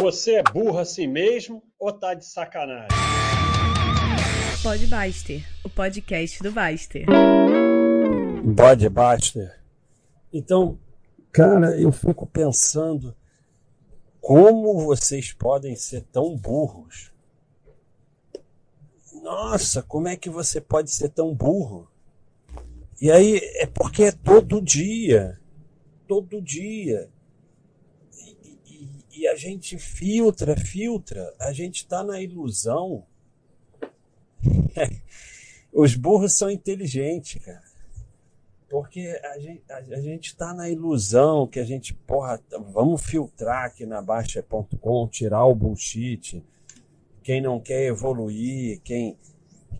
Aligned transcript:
Você 0.00 0.36
é 0.36 0.42
burro 0.42 0.78
assim 0.78 1.06
mesmo 1.06 1.62
ou 1.78 1.92
tá 1.92 2.14
de 2.14 2.24
sacanagem? 2.24 2.88
Pode 4.62 4.86
Baster, 4.86 5.46
o 5.62 5.68
podcast 5.68 6.42
do 6.42 6.50
Baster. 6.50 7.04
Pode 8.56 8.88
Baster. 8.88 9.60
Então, 10.32 10.78
cara, 11.30 11.78
eu 11.78 11.92
fico 11.92 12.26
pensando 12.26 13.14
como 14.18 14.80
vocês 14.80 15.32
podem 15.32 15.76
ser 15.76 16.02
tão 16.10 16.36
burros. 16.36 17.12
Nossa, 19.22 19.82
como 19.82 20.08
é 20.08 20.16
que 20.16 20.30
você 20.30 20.60
pode 20.60 20.90
ser 20.90 21.10
tão 21.10 21.34
burro? 21.34 21.86
E 23.00 23.10
aí 23.10 23.40
é 23.56 23.66
porque 23.66 24.04
é 24.04 24.12
todo 24.12 24.62
dia. 24.62 25.38
Todo 26.08 26.40
dia. 26.40 27.10
E, 29.12 29.28
a 29.28 29.36
gente 29.36 29.78
filtra, 29.78 30.56
filtra. 30.56 31.34
A 31.38 31.52
gente 31.52 31.76
está 31.76 32.02
na 32.02 32.20
ilusão. 32.20 33.04
Os 35.72 35.94
burros 35.94 36.32
são 36.32 36.50
inteligentes, 36.50 37.42
cara. 37.44 37.62
Porque 38.68 39.20
a 39.22 39.38
gente, 39.38 39.62
a, 39.70 39.76
a 39.76 40.00
gente 40.00 40.34
tá 40.34 40.54
na 40.54 40.68
ilusão 40.70 41.46
que 41.46 41.60
a 41.60 41.64
gente, 41.64 41.92
porra, 41.92 42.40
vamos 42.72 43.02
filtrar 43.02 43.66
aqui 43.66 43.84
na 43.84 44.00
Baixa.com, 44.00 45.08
tirar 45.08 45.44
o 45.44 45.54
bullshit. 45.54 46.42
Quem 47.22 47.40
não 47.40 47.60
quer 47.60 47.84
evoluir, 47.84 48.80
quem, 48.82 49.18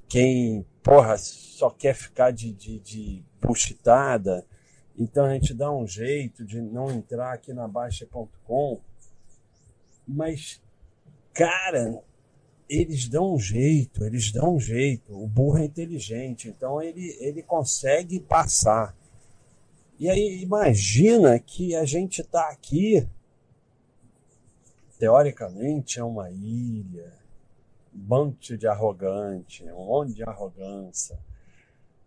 quem 0.06 0.66
porra, 0.82 1.16
só 1.16 1.70
quer 1.70 1.94
ficar 1.94 2.32
de, 2.32 2.52
de, 2.52 2.78
de 2.80 3.24
buchitada. 3.40 4.44
Então 4.98 5.24
a 5.24 5.32
gente 5.32 5.54
dá 5.54 5.72
um 5.72 5.86
jeito 5.86 6.44
de 6.44 6.60
não 6.60 6.90
entrar 6.90 7.32
aqui 7.32 7.52
na 7.52 7.66
Baixa.com. 7.66 8.80
Mas, 10.06 10.60
cara, 11.32 12.02
eles 12.68 13.08
dão 13.08 13.34
um 13.34 13.38
jeito, 13.38 14.04
eles 14.04 14.32
dão 14.32 14.56
um 14.56 14.60
jeito. 14.60 15.12
O 15.12 15.26
burro 15.26 15.58
é 15.58 15.64
inteligente, 15.64 16.48
então 16.48 16.82
ele, 16.82 17.16
ele 17.20 17.42
consegue 17.42 18.18
passar. 18.18 18.96
E 19.98 20.08
aí 20.08 20.42
imagina 20.42 21.38
que 21.38 21.76
a 21.76 21.84
gente 21.84 22.22
está 22.22 22.48
aqui, 22.48 23.06
teoricamente 24.98 26.00
é 26.00 26.04
uma 26.04 26.30
ilha, 26.30 27.12
um 27.94 27.98
monte 27.98 28.56
de 28.56 28.66
arrogante, 28.66 29.64
um 29.64 29.86
monte 29.86 30.14
de 30.14 30.22
arrogância. 30.22 31.18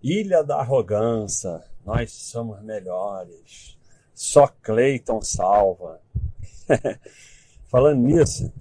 Ilha 0.01 0.43
da 0.43 0.57
arrogância, 0.57 1.63
nós 1.85 2.11
somos 2.11 2.61
melhores. 2.61 3.77
Só 4.13 4.47
Cleiton 4.47 5.21
salva. 5.21 6.01
Falando 7.75 8.03
nisso, 8.03 8.53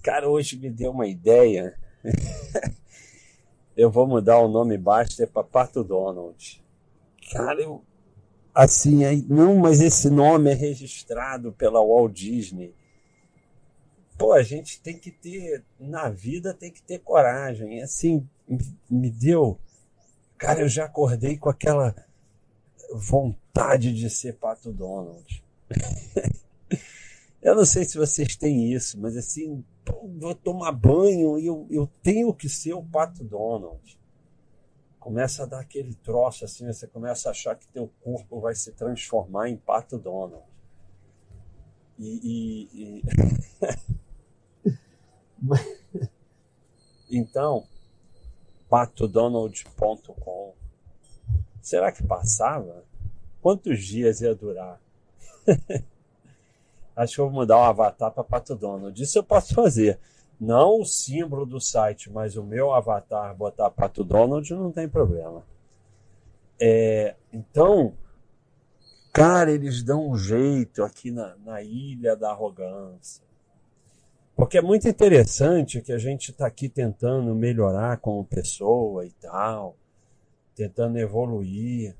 cara, 0.00 0.28
hoje 0.30 0.56
me 0.56 0.70
deu 0.70 0.92
uma 0.92 1.08
ideia. 1.08 1.76
eu 3.76 3.90
vou 3.90 4.06
mudar 4.06 4.38
o 4.38 4.46
nome 4.46 4.78
Baster 4.78 5.26
para 5.26 5.42
Pato 5.42 5.82
Donald. 5.82 6.62
Cara, 7.32 7.60
eu. 7.60 7.82
Assim, 8.54 9.04
aí, 9.04 9.26
não, 9.28 9.56
mas 9.56 9.80
esse 9.80 10.08
nome 10.08 10.52
é 10.52 10.54
registrado 10.54 11.50
pela 11.50 11.84
Walt 11.84 12.12
Disney. 12.12 12.72
Pô, 14.16 14.34
a 14.34 14.42
gente 14.44 14.80
tem 14.80 14.96
que 14.96 15.10
ter, 15.10 15.64
na 15.76 16.08
vida 16.08 16.54
tem 16.54 16.70
que 16.70 16.80
ter 16.80 17.00
coragem. 17.00 17.82
Assim, 17.82 18.24
me 18.88 19.10
deu. 19.10 19.58
Cara, 20.38 20.60
eu 20.60 20.68
já 20.68 20.84
acordei 20.84 21.36
com 21.36 21.50
aquela 21.50 21.92
vontade 22.94 23.92
de 23.92 24.08
ser 24.08 24.34
Pato 24.34 24.70
Donald. 24.70 25.42
eu 27.42 27.54
não 27.54 27.64
sei 27.64 27.84
se 27.84 27.96
vocês 27.96 28.36
têm 28.36 28.72
isso, 28.72 29.00
mas 29.00 29.16
assim, 29.16 29.64
vou 30.18 30.34
tomar 30.34 30.72
banho 30.72 31.38
e 31.38 31.46
eu, 31.46 31.66
eu 31.70 31.86
tenho 32.02 32.34
que 32.34 32.48
ser 32.48 32.74
o 32.74 32.82
Pato 32.82 33.24
Donald. 33.24 33.98
Começa 34.98 35.44
a 35.44 35.46
dar 35.46 35.60
aquele 35.60 35.94
troço 35.94 36.44
assim, 36.44 36.66
você 36.66 36.86
começa 36.86 37.28
a 37.28 37.32
achar 37.32 37.56
que 37.56 37.66
teu 37.68 37.90
corpo 38.02 38.40
vai 38.40 38.54
se 38.54 38.72
transformar 38.72 39.48
em 39.48 39.56
Pato 39.56 39.98
Donald. 39.98 40.44
E, 41.98 42.20
e, 42.22 43.00
e... 43.00 43.02
então, 47.18 47.66
patodonald.com. 48.68 50.54
Será 51.62 51.90
que 51.90 52.02
passava? 52.02 52.84
Quantos 53.40 53.82
dias 53.82 54.20
ia 54.20 54.34
durar? 54.34 54.80
Acho 57.00 57.14
que 57.14 57.20
eu 57.22 57.30
vou 57.30 57.40
mudar 57.40 57.56
o 57.56 57.62
avatar 57.62 58.12
para 58.12 58.22
Pato 58.22 58.54
Donald. 58.54 59.02
Isso 59.02 59.16
eu 59.16 59.22
posso 59.22 59.54
fazer. 59.54 59.98
Não 60.38 60.82
o 60.82 60.84
símbolo 60.84 61.46
do 61.46 61.58
site, 61.58 62.10
mas 62.12 62.36
o 62.36 62.44
meu 62.44 62.74
avatar 62.74 63.34
botar 63.34 63.70
Pato 63.70 64.04
Donald 64.04 64.52
não 64.52 64.70
tem 64.70 64.86
problema. 64.86 65.42
É, 66.60 67.16
então, 67.32 67.94
cara, 69.14 69.50
eles 69.50 69.82
dão 69.82 70.10
um 70.10 70.18
jeito 70.18 70.84
aqui 70.84 71.10
na, 71.10 71.34
na 71.36 71.62
ilha 71.62 72.14
da 72.14 72.32
arrogância. 72.32 73.24
Porque 74.36 74.58
é 74.58 74.62
muito 74.62 74.86
interessante 74.86 75.80
que 75.80 75.94
a 75.94 75.98
gente 75.98 76.32
está 76.32 76.46
aqui 76.46 76.68
tentando 76.68 77.34
melhorar 77.34 77.96
como 77.96 78.26
pessoa 78.26 79.06
e 79.06 79.10
tal, 79.12 79.74
tentando 80.54 80.98
evoluir 80.98 81.96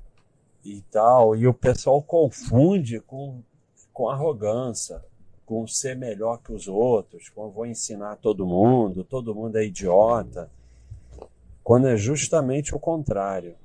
e 0.63 0.83
tal, 0.91 1.35
e 1.35 1.47
o 1.47 1.53
pessoal 1.55 2.03
confunde 2.03 2.99
com, 2.99 3.41
com 4.01 4.09
arrogância, 4.09 4.99
com 5.45 5.67
ser 5.67 5.95
melhor 5.95 6.41
que 6.41 6.51
os 6.51 6.67
outros, 6.67 7.29
com 7.29 7.51
vou 7.51 7.67
ensinar 7.67 8.15
todo 8.15 8.47
mundo, 8.47 9.03
todo 9.03 9.35
mundo 9.35 9.57
é 9.57 9.65
idiota, 9.65 10.49
quando 11.63 11.87
é 11.87 11.95
justamente 11.95 12.73
o 12.73 12.79
contrário. 12.79 13.55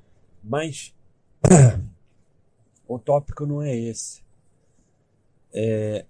Mas 0.45 0.95
o 2.87 2.99
tópico 2.99 3.47
não 3.47 3.63
é 3.63 3.75
esse. 3.75 4.23
É, 5.55 6.05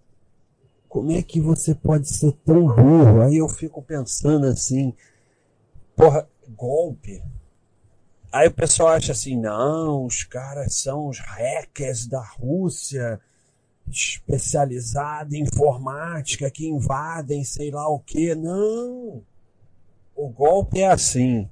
como 0.89 1.13
é 1.13 1.23
que 1.23 1.41
você 1.41 1.73
pode 1.73 2.09
ser 2.09 2.33
tão 2.45 2.67
burro? 2.67 3.23
Aí 3.23 3.37
eu 3.37 3.49
fico 3.49 3.81
pensando 3.81 4.49
assim, 4.49 4.93
porra, 5.95 6.29
golpe. 6.49 7.23
Aí 8.33 8.49
o 8.49 8.55
pessoal 8.55 8.89
acha 8.89 9.13
assim, 9.13 9.37
não, 9.37 10.05
os 10.05 10.25
caras 10.25 10.75
são 10.75 11.07
os 11.07 11.21
hackers 11.21 12.09
da 12.09 12.21
Rússia, 12.25 13.21
especializada 13.91 15.37
em 15.37 15.43
informática, 15.43 16.51
que 16.51 16.69
invadem 16.69 17.45
sei 17.45 17.71
lá 17.71 17.89
o 17.89 18.01
que. 18.01 18.35
Não! 18.35 19.23
O 20.15 20.29
golpe 20.29 20.81
é 20.81 20.89
assim. 20.89 21.49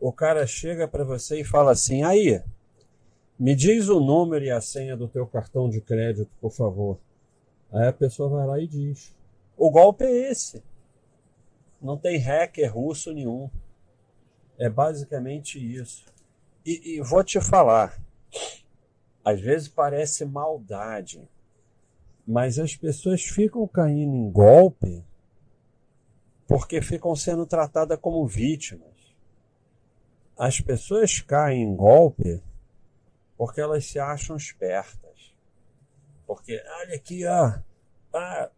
O 0.00 0.12
cara 0.12 0.46
chega 0.46 0.86
para 0.86 1.04
você 1.04 1.40
e 1.40 1.44
fala 1.44 1.72
assim, 1.72 2.02
aí, 2.04 2.40
me 3.38 3.54
diz 3.54 3.88
o 3.88 4.00
número 4.00 4.44
e 4.44 4.50
a 4.50 4.60
senha 4.60 4.96
do 4.96 5.08
teu 5.08 5.26
cartão 5.26 5.68
de 5.68 5.80
crédito, 5.80 6.30
por 6.40 6.52
favor. 6.52 6.98
Aí 7.72 7.88
a 7.88 7.92
pessoa 7.92 8.28
vai 8.28 8.46
lá 8.46 8.60
e 8.60 8.66
diz. 8.66 9.14
O 9.56 9.70
golpe 9.70 10.04
é 10.04 10.30
esse. 10.30 10.62
Não 11.80 11.96
tem 11.96 12.18
hacker 12.18 12.72
russo 12.72 13.12
nenhum. 13.12 13.50
É 14.58 14.68
basicamente 14.68 15.58
isso. 15.58 16.04
E, 16.64 16.96
e 16.96 17.00
vou 17.00 17.22
te 17.22 17.40
falar. 17.40 18.00
Às 19.24 19.40
vezes 19.40 19.68
parece 19.68 20.24
maldade. 20.24 21.28
Mas 22.30 22.58
as 22.58 22.76
pessoas 22.76 23.22
ficam 23.22 23.66
caindo 23.66 24.14
em 24.14 24.30
golpe 24.30 25.02
porque 26.46 26.82
ficam 26.82 27.16
sendo 27.16 27.46
tratadas 27.46 27.98
como 27.98 28.26
vítimas. 28.26 29.16
As 30.36 30.60
pessoas 30.60 31.20
caem 31.20 31.62
em 31.62 31.74
golpe 31.74 32.42
porque 33.34 33.62
elas 33.62 33.86
se 33.86 33.98
acham 33.98 34.36
espertas. 34.36 35.34
Porque, 36.26 36.62
olha 36.82 36.96
aqui, 36.96 37.24
ó, 37.24 37.54
ah, 38.12 38.50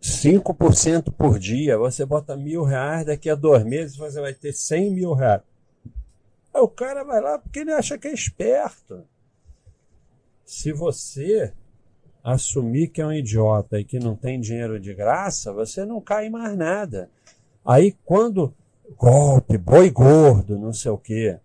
5% 0.00 1.12
por 1.12 1.40
dia, 1.40 1.76
você 1.76 2.06
bota 2.06 2.36
mil 2.36 2.62
reais, 2.62 3.06
daqui 3.06 3.28
a 3.28 3.34
dois 3.34 3.64
meses 3.64 3.96
você 3.96 4.20
vai 4.20 4.34
ter 4.34 4.52
100 4.52 4.94
mil 4.94 5.14
reais. 5.14 5.42
Aí 6.54 6.60
o 6.60 6.68
cara 6.68 7.02
vai 7.02 7.20
lá 7.20 7.40
porque 7.40 7.58
ele 7.58 7.72
acha 7.72 7.98
que 7.98 8.06
é 8.06 8.12
esperto. 8.12 9.04
Se 10.44 10.72
você 10.72 11.52
assumir 12.26 12.88
que 12.88 13.00
é 13.00 13.06
um 13.06 13.12
idiota 13.12 13.78
e 13.78 13.84
que 13.84 14.00
não 14.00 14.16
tem 14.16 14.40
dinheiro 14.40 14.80
de 14.80 14.92
graça, 14.92 15.52
você 15.52 15.84
não 15.84 16.00
cai 16.00 16.28
mais 16.28 16.56
nada. 16.56 17.08
Aí 17.64 17.94
quando 18.04 18.52
golpe, 18.96 19.56
boi 19.56 19.90
gordo, 19.90 20.58
não 20.58 20.72
sei 20.72 20.90
o 20.90 20.98
quê, 20.98 21.38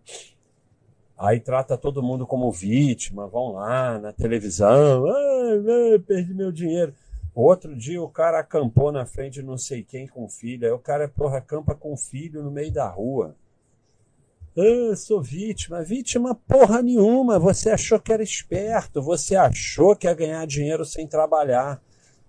Aí 1.21 1.39
trata 1.39 1.77
todo 1.77 2.01
mundo 2.01 2.25
como 2.25 2.51
vítima, 2.51 3.27
vão 3.27 3.51
lá 3.51 3.99
na 3.99 4.11
televisão, 4.11 5.05
ah, 5.07 5.99
perdi 6.07 6.33
meu 6.33 6.51
dinheiro. 6.51 6.95
Outro 7.35 7.77
dia 7.77 8.01
o 8.01 8.09
cara 8.09 8.39
acampou 8.39 8.91
na 8.91 9.05
frente 9.05 9.35
de 9.35 9.43
não 9.43 9.55
sei 9.55 9.83
quem 9.83 10.07
com 10.07 10.27
filho, 10.27 10.65
aí 10.65 10.71
o 10.71 10.79
cara, 10.79 11.07
porra, 11.07 11.37
acampa 11.37 11.75
com 11.75 11.95
filho 11.95 12.41
no 12.41 12.49
meio 12.49 12.71
da 12.71 12.89
rua. 12.89 13.35
Ah, 14.57 14.95
sou 14.95 15.21
vítima. 15.21 15.83
Vítima 15.83 16.36
porra 16.36 16.81
nenhuma. 16.81 17.39
Você 17.39 17.69
achou 17.69 18.00
que 18.00 18.12
era 18.12 18.24
esperto. 18.24 19.01
Você 19.01 19.36
achou 19.36 19.95
que 19.95 20.07
ia 20.07 20.13
ganhar 20.13 20.45
dinheiro 20.45 20.86
sem 20.86 21.07
trabalhar. 21.07 21.81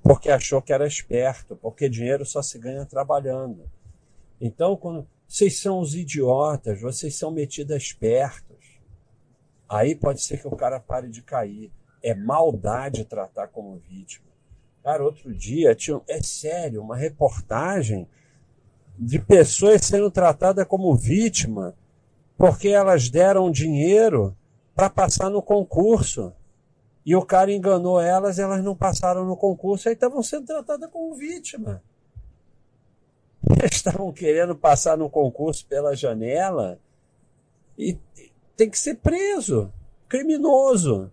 porque 0.03 0.31
achou 0.31 0.61
que 0.61 0.73
era 0.73 0.85
esperto, 0.87 1.55
porque 1.55 1.89
dinheiro 1.89 2.27
só 2.27 2.43
se 2.43 2.59
ganha 2.59 2.85
trabalhando. 2.85 3.71
Então, 4.41 4.77
quando 4.77 5.07
vocês 5.29 5.61
são 5.61 5.79
os 5.79 5.95
idiotas, 5.95 6.81
vocês 6.81 7.15
são 7.15 7.31
metidos 7.31 7.77
espertos, 7.77 8.81
aí 9.69 9.95
pode 9.95 10.21
ser 10.21 10.41
que 10.41 10.49
o 10.49 10.57
cara 10.57 10.81
pare 10.81 11.09
de 11.09 11.23
cair. 11.23 11.71
É 12.03 12.15
maldade 12.15 13.05
tratar 13.05 13.47
como 13.47 13.79
vítima. 13.79 14.27
Cara, 14.83 15.05
outro 15.05 15.33
dia, 15.33 15.73
tinha, 15.73 16.01
é 16.09 16.21
sério, 16.21 16.83
uma 16.83 16.97
reportagem 16.97 18.09
de 18.99 19.21
pessoas 19.21 19.83
sendo 19.83 20.11
tratadas 20.11 20.67
como 20.67 20.97
vítima 20.97 21.77
porque 22.43 22.71
elas 22.71 23.09
deram 23.09 23.53
dinheiro 23.53 24.37
para 24.75 24.91
passar 24.91 25.31
no 25.31 25.41
concurso. 25.41 26.33
E 27.07 27.15
o 27.15 27.25
cara 27.25 27.53
enganou 27.53 28.01
elas, 28.01 28.37
elas 28.37 28.65
não 28.65 28.75
passaram 28.75 29.25
no 29.25 29.37
concurso, 29.37 29.89
aí 29.89 29.95
estavam 29.95 30.25
sendo 30.25 30.47
tratadas 30.47 30.91
como 30.91 31.15
vítima. 31.15 31.81
Estavam 33.71 34.13
querendo 34.13 34.57
passar 34.57 34.99
no 34.99 35.09
concurso 35.09 35.65
pela 35.67 35.95
janela 35.95 36.81
e 37.79 37.97
tem 38.57 38.69
que 38.69 38.79
ser 38.79 38.97
preso, 38.97 39.73
criminoso. 40.09 41.13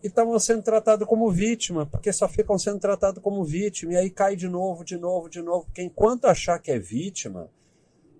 E 0.00 0.06
estavam 0.06 0.38
sendo 0.38 0.62
tratados 0.62 1.08
como 1.08 1.28
vítima, 1.28 1.86
porque 1.86 2.12
só 2.12 2.28
ficam 2.28 2.56
sendo 2.56 2.78
tratados 2.78 3.20
como 3.20 3.44
vítima, 3.44 3.94
e 3.94 3.96
aí 3.96 4.10
cai 4.10 4.36
de 4.36 4.48
novo, 4.48 4.84
de 4.84 4.96
novo, 4.96 5.28
de 5.28 5.42
novo. 5.42 5.64
Porque 5.64 5.82
enquanto 5.82 6.26
achar 6.26 6.60
que 6.60 6.70
é 6.70 6.78
vítima, 6.78 7.50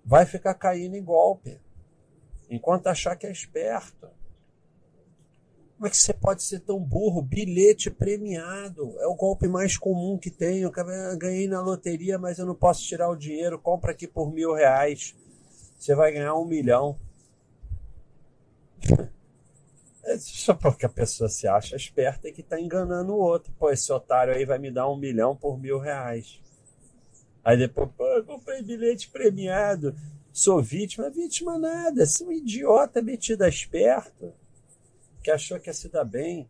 vai 0.07 0.25
ficar 0.25 0.53
caindo 0.53 0.95
em 0.95 1.03
golpe. 1.03 1.59
Enquanto 2.49 2.87
achar 2.87 3.17
que 3.17 3.27
é 3.27 3.31
esperto. 3.31 4.07
Como 5.75 5.85
é 5.85 5.89
que 5.89 5.97
você 5.97 6.13
pode 6.13 6.41
ser 6.43 6.61
tão 6.61 6.79
burro? 6.79 7.21
Bilhete 7.21 7.91
premiado. 7.91 8.95
É 8.99 9.05
o 9.05 9.15
golpe 9.15 9.49
mais 9.49 9.77
comum 9.77 10.17
que 10.17 10.31
tem. 10.31 10.59
Eu 10.59 10.71
ganhei 11.17 11.47
na 11.47 11.61
loteria, 11.61 12.17
mas 12.17 12.39
eu 12.39 12.45
não 12.45 12.55
posso 12.55 12.81
tirar 12.83 13.09
o 13.09 13.17
dinheiro. 13.17 13.59
Compra 13.59 13.91
aqui 13.91 14.07
por 14.07 14.31
mil 14.33 14.53
reais. 14.53 15.13
Você 15.77 15.93
vai 15.93 16.13
ganhar 16.13 16.35
um 16.35 16.45
milhão. 16.45 16.97
É 20.09 20.17
só 20.19 20.53
porque 20.53 20.85
a 20.85 20.89
pessoa 20.89 21.27
se 21.27 21.49
acha 21.49 21.75
esperta 21.75 22.29
e 22.29 22.31
que 22.31 22.39
está 22.39 22.57
enganando 22.57 23.11
o 23.11 23.19
outro. 23.19 23.51
Pô, 23.59 23.69
esse 23.69 23.91
otário 23.91 24.33
aí 24.33 24.45
vai 24.45 24.57
me 24.57 24.71
dar 24.71 24.89
um 24.89 24.95
milhão 24.95 25.35
por 25.35 25.59
mil 25.59 25.79
reais. 25.79 26.39
Aí 27.47 27.55
depois, 27.55 27.89
pô, 27.95 28.03
comprei 28.25 28.61
bilhete 28.61 29.09
premiado. 29.09 29.95
Sou 30.33 30.61
vítima. 30.61 31.09
Vítima 31.09 31.57
nada. 31.57 32.05
Você 32.05 32.21
é 32.21 32.27
um 32.27 32.31
idiota 32.33 33.01
metido 33.01 33.41
a 33.43 33.47
esperto 33.47 34.33
que 35.23 35.31
achou 35.31 35.57
que 35.57 35.69
ia 35.69 35.73
se 35.73 35.87
dar 35.87 36.03
bem, 36.03 36.49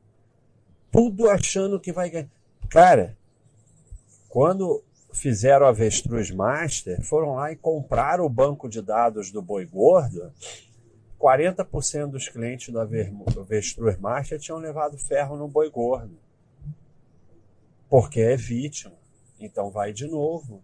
tudo 0.92 1.30
achando 1.30 1.80
que 1.80 1.94
vai 1.94 2.10
ganhar. 2.10 2.32
Cara, 2.68 3.16
quando 4.28 4.84
fizeram 5.14 5.68
a 5.68 5.70
Avestruz 5.70 6.32
Master, 6.32 7.00
foram 7.04 7.36
lá 7.36 7.52
e 7.52 7.56
compraram 7.56 8.26
o 8.26 8.30
banco 8.30 8.68
de 8.68 8.82
dados 8.82 9.32
do 9.32 9.40
Boi 9.40 9.68
Gordo. 9.68 10.34
40% 11.20 12.08
dos 12.08 12.28
clientes 12.28 12.74
da 12.74 12.82
Avestruz 12.82 14.00
Master 14.00 14.40
tinham 14.40 14.58
levado 14.58 14.98
ferro 14.98 15.38
no 15.38 15.48
Boi 15.48 15.70
Gordo. 15.70 16.18
Porque 17.88 18.20
é 18.20 18.36
vítima. 18.36 18.96
Então 19.40 19.70
vai 19.70 19.94
de 19.94 20.08
novo. 20.08 20.64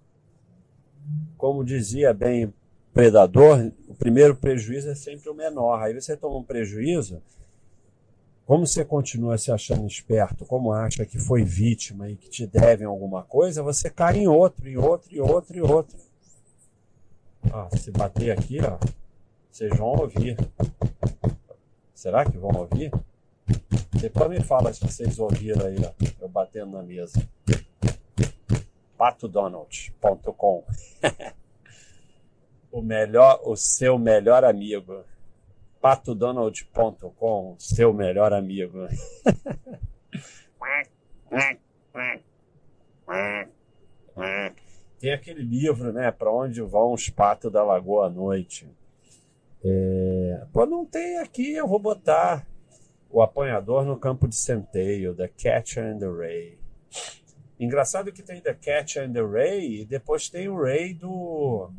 Como 1.37 1.63
dizia 1.63 2.13
bem 2.13 2.53
predador, 2.93 3.71
o 3.87 3.95
primeiro 3.95 4.35
prejuízo 4.35 4.89
é 4.89 4.95
sempre 4.95 5.29
o 5.29 5.33
menor. 5.33 5.81
Aí 5.81 5.93
você 5.93 6.15
toma 6.15 6.37
um 6.37 6.43
prejuízo, 6.43 7.21
como 8.45 8.67
você 8.67 8.83
continua 8.83 9.37
se 9.37 9.51
achando 9.51 9.87
esperto, 9.87 10.45
como 10.45 10.73
acha 10.73 11.05
que 11.05 11.17
foi 11.17 11.43
vítima 11.43 12.09
e 12.09 12.15
que 12.15 12.29
te 12.29 12.45
devem 12.45 12.85
alguma 12.85 13.23
coisa, 13.23 13.63
você 13.63 13.89
cai 13.89 14.17
em 14.17 14.27
outro, 14.27 14.67
em 14.67 14.75
outro, 14.75 15.15
em 15.15 15.19
outro, 15.19 15.57
em 15.57 15.61
outro. 15.61 15.97
Ah, 17.51 17.69
se 17.77 17.89
bater 17.91 18.31
aqui, 18.31 18.59
ó, 18.61 18.77
vocês 19.49 19.75
vão 19.77 19.89
ouvir. 19.89 20.37
Será 21.93 22.25
que 22.25 22.37
vão 22.37 22.51
ouvir? 22.51 22.91
Depois 24.01 24.29
me 24.29 24.41
fala 24.41 24.73
se 24.73 24.81
vocês 24.81 25.19
ouviram 25.19 25.65
aí, 25.65 25.77
ó, 25.79 25.91
eu 26.19 26.27
batendo 26.27 26.73
na 26.73 26.83
mesa. 26.83 27.25
patodonald.com 28.97 30.65
o 32.71 32.81
melhor, 32.81 33.41
o 33.43 33.55
seu 33.55 33.97
melhor 33.97 34.43
amigo 34.43 35.03
patodonald.com, 35.83 37.55
seu 37.59 37.93
melhor 37.93 38.31
amigo. 38.31 38.87
Tem 44.97 45.11
aquele 45.11 45.43
livro, 45.43 45.91
né? 45.91 46.09
Para 46.09 46.31
onde 46.31 46.61
vão 46.61 46.93
os 46.93 47.09
patos 47.09 47.51
da 47.51 47.61
lagoa 47.61 48.07
à 48.07 48.09
noite. 48.09 48.65
É... 49.61 50.45
Pô, 50.53 50.65
não 50.65 50.85
tem 50.85 51.19
aqui, 51.19 51.51
eu 51.51 51.67
vou 51.67 51.79
botar 51.79 52.47
o 53.09 53.21
apanhador 53.21 53.83
no 53.83 53.99
campo 53.99 54.25
de 54.25 54.35
centeio, 54.35 55.13
The 55.13 55.27
Catcher 55.27 55.83
and 55.83 55.99
the 55.99 56.07
Ray. 56.07 56.57
Engraçado 57.63 58.11
que 58.11 58.21
tem 58.21 58.41
The 58.41 58.53
Catcher 58.53 59.07
and 59.07 59.13
the 59.13 59.21
Ray 59.21 59.81
e 59.81 59.85
depois 59.85 60.29
tem 60.29 60.47
o 60.47 60.61
Ray 60.61 60.93
do. 60.93 61.69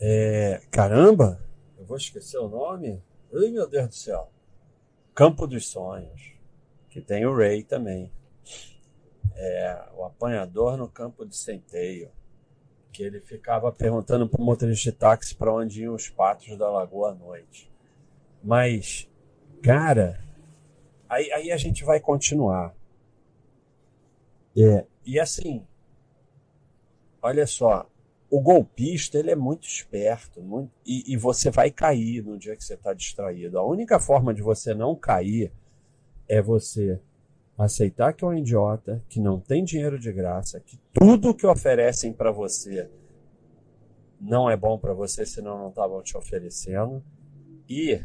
É... 0.00 0.60
Caramba! 0.70 1.40
vou 1.90 1.96
esquecer 1.96 2.38
o 2.38 2.48
nome. 2.48 3.02
Ai, 3.34 3.50
meu 3.50 3.68
Deus 3.68 3.88
do 3.88 3.94
céu. 3.94 4.30
Campo 5.12 5.44
dos 5.44 5.68
Sonhos, 5.68 6.34
que 6.88 7.00
tem 7.00 7.26
o 7.26 7.36
Ray 7.36 7.64
também. 7.64 8.12
É, 9.34 9.88
o 9.96 10.04
apanhador 10.04 10.76
no 10.76 10.88
campo 10.88 11.26
de 11.26 11.36
centeio, 11.36 12.08
que 12.92 13.02
ele 13.02 13.20
ficava 13.20 13.72
perguntando 13.72 14.28
para 14.28 14.40
o 14.40 14.44
motorista 14.44 14.92
de 14.92 14.96
táxi 14.96 15.34
para 15.34 15.52
onde 15.52 15.82
iam 15.82 15.94
os 15.94 16.08
patos 16.08 16.56
da 16.56 16.70
lagoa 16.70 17.10
à 17.10 17.14
noite. 17.14 17.68
Mas, 18.42 19.08
cara, 19.62 20.22
aí, 21.08 21.32
aí 21.32 21.50
a 21.50 21.56
gente 21.56 21.84
vai 21.84 21.98
continuar. 21.98 22.72
É, 24.56 24.84
e 25.04 25.18
assim, 25.18 25.64
olha 27.22 27.46
só, 27.46 27.88
o 28.30 28.40
golpista 28.40 29.18
ele 29.18 29.30
é 29.30 29.36
muito 29.36 29.66
esperto 29.66 30.40
muito, 30.40 30.70
e, 30.86 31.12
e, 31.12 31.16
você 31.16 31.50
vai 31.50 31.70
cair 31.70 32.22
no 32.22 32.38
dia 32.38 32.56
que 32.56 32.64
você 32.64 32.74
está 32.74 32.94
distraído. 32.94 33.58
A 33.58 33.66
única 33.66 33.98
forma 33.98 34.32
de 34.32 34.42
você 34.42 34.74
não 34.74 34.94
cair 34.94 35.52
é 36.28 36.40
você 36.40 37.00
aceitar 37.58 38.12
que 38.12 38.24
é 38.24 38.28
um 38.28 38.34
idiota, 38.34 39.02
que 39.08 39.20
não 39.20 39.38
tem 39.38 39.64
dinheiro 39.64 39.98
de 39.98 40.12
graça, 40.12 40.60
que 40.60 40.78
tudo 40.92 41.34
que 41.34 41.46
oferecem 41.46 42.12
para 42.12 42.30
você 42.30 42.88
não 44.20 44.50
é 44.50 44.56
bom 44.56 44.78
para 44.78 44.92
você, 44.92 45.24
senão 45.24 45.58
não 45.58 45.68
estavam 45.70 46.02
te 46.02 46.16
oferecendo, 46.16 47.02
e 47.68 48.02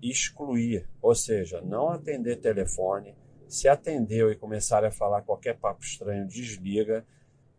excluir, 0.00 0.88
ou 1.02 1.14
seja, 1.14 1.60
não 1.60 1.88
atender 1.88 2.36
telefone, 2.36 3.14
se 3.48 3.68
atendeu 3.68 4.30
e 4.30 4.36
começar 4.36 4.84
a 4.84 4.90
falar 4.90 5.22
qualquer 5.22 5.56
papo 5.56 5.82
estranho, 5.82 6.26
desliga, 6.26 7.04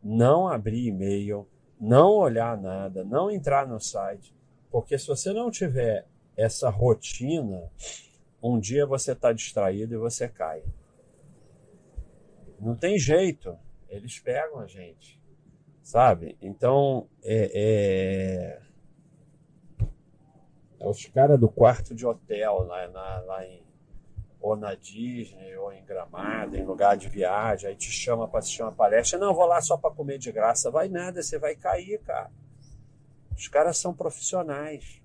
não 0.03 0.47
abrir 0.47 0.87
e-mail, 0.87 1.47
não 1.79 2.11
olhar 2.11 2.57
nada, 2.57 3.03
não 3.03 3.31
entrar 3.31 3.67
no 3.67 3.79
site, 3.79 4.35
porque 4.71 4.97
se 4.97 5.07
você 5.07 5.31
não 5.33 5.49
tiver 5.49 6.05
essa 6.35 6.69
rotina, 6.69 7.71
um 8.41 8.59
dia 8.59 8.85
você 8.85 9.13
está 9.13 9.31
distraído 9.33 9.95
e 9.95 9.97
você 9.97 10.27
cai. 10.27 10.63
Não 12.59 12.75
tem 12.75 12.97
jeito, 12.97 13.57
eles 13.89 14.19
pegam 14.19 14.59
a 14.59 14.67
gente, 14.67 15.19
sabe? 15.81 16.37
Então, 16.41 17.07
é, 17.23 18.61
é... 19.79 19.87
é 20.79 20.87
os 20.87 21.05
caras 21.05 21.39
do 21.39 21.49
quarto 21.49 21.95
de 21.95 22.05
hotel 22.05 22.59
lá, 22.63 22.85
lá, 22.87 23.19
lá 23.21 23.45
em 23.45 23.66
ou 24.47 24.55
na 24.55 24.75
Disney, 24.75 25.55
ou 25.57 25.71
em 25.71 25.83
Gramado, 25.83 26.55
em 26.55 26.63
lugar 26.63 26.95
de 26.95 27.09
viagem, 27.09 27.69
aí 27.69 27.75
te 27.75 27.91
chama 27.91 28.27
para 28.27 28.39
assistir 28.39 28.61
uma 28.61 28.71
palestra. 28.71 29.19
Não, 29.19 29.33
vou 29.33 29.45
lá 29.45 29.61
só 29.61 29.77
para 29.77 29.93
comer 29.93 30.17
de 30.17 30.31
graça. 30.31 30.71
Vai 30.71 30.87
nada, 30.87 31.21
você 31.21 31.37
vai 31.37 31.55
cair, 31.55 31.99
cara. 31.99 32.31
Os 33.35 33.47
caras 33.47 33.77
são 33.77 33.93
profissionais. 33.93 35.01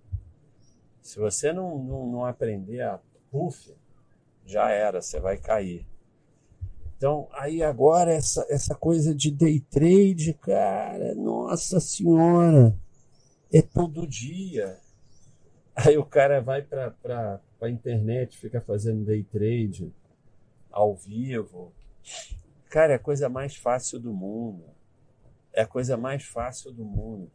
Se 1.03 1.19
você 1.19 1.53
não, 1.53 1.79
não, 1.79 2.07
não 2.07 2.25
aprender 2.25 2.83
a 2.83 3.01
puff, 3.31 3.75
já 4.47 4.71
era, 4.71 5.03
você 5.03 5.19
vai 5.19 5.37
cair. 5.37 5.87
Então, 6.97 7.29
aí 7.33 7.63
agora 7.63 8.13
essa, 8.13 8.47
essa 8.49 8.77
coisa 8.77 9.13
de 9.13 9.31
day 9.31 9.59
trade, 9.59 10.35
cara, 10.35 11.17
nossa 11.17 11.81
senhora, 11.81 12.79
é 13.53 13.61
todo 13.61 14.07
dia. 14.07 14.79
Aí 15.75 15.97
o 15.97 16.05
cara 16.05 16.41
vai 16.41 16.63
para 16.63 17.41
a 17.61 17.69
internet, 17.69 18.37
fica 18.37 18.61
fazendo 18.61 19.05
day 19.05 19.23
trade 19.25 19.93
ao 20.71 20.95
vivo. 20.95 21.73
Cara, 22.69 22.93
é 22.93 22.97
a 22.97 22.99
coisa 22.99 23.29
mais 23.29 23.57
fácil 23.57 23.99
do 23.99 24.13
mundo. 24.13 24.65
É 25.53 25.63
a 25.63 25.67
coisa 25.67 25.97
mais 25.97 26.25
fácil 26.25 26.73
do 26.73 26.85
mundo. 26.85 27.31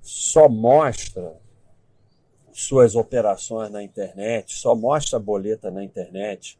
Só 0.00 0.48
mostra 0.48 1.36
suas 2.52 2.96
operações 2.96 3.70
na 3.70 3.82
internet, 3.82 4.54
só 4.54 4.74
mostra 4.74 5.16
a 5.16 5.20
boleta 5.20 5.70
na 5.70 5.84
internet 5.84 6.58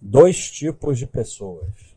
dois 0.00 0.50
tipos 0.50 0.98
de 0.98 1.06
pessoas. 1.06 1.96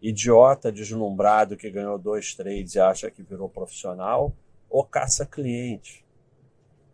Idiota 0.00 0.70
deslumbrado 0.70 1.56
que 1.56 1.70
ganhou 1.70 1.98
dois 1.98 2.34
trades 2.34 2.74
e 2.74 2.80
acha 2.80 3.10
que 3.10 3.22
virou 3.22 3.48
profissional, 3.48 4.34
ou 4.68 4.84
caça-cliente. 4.84 6.04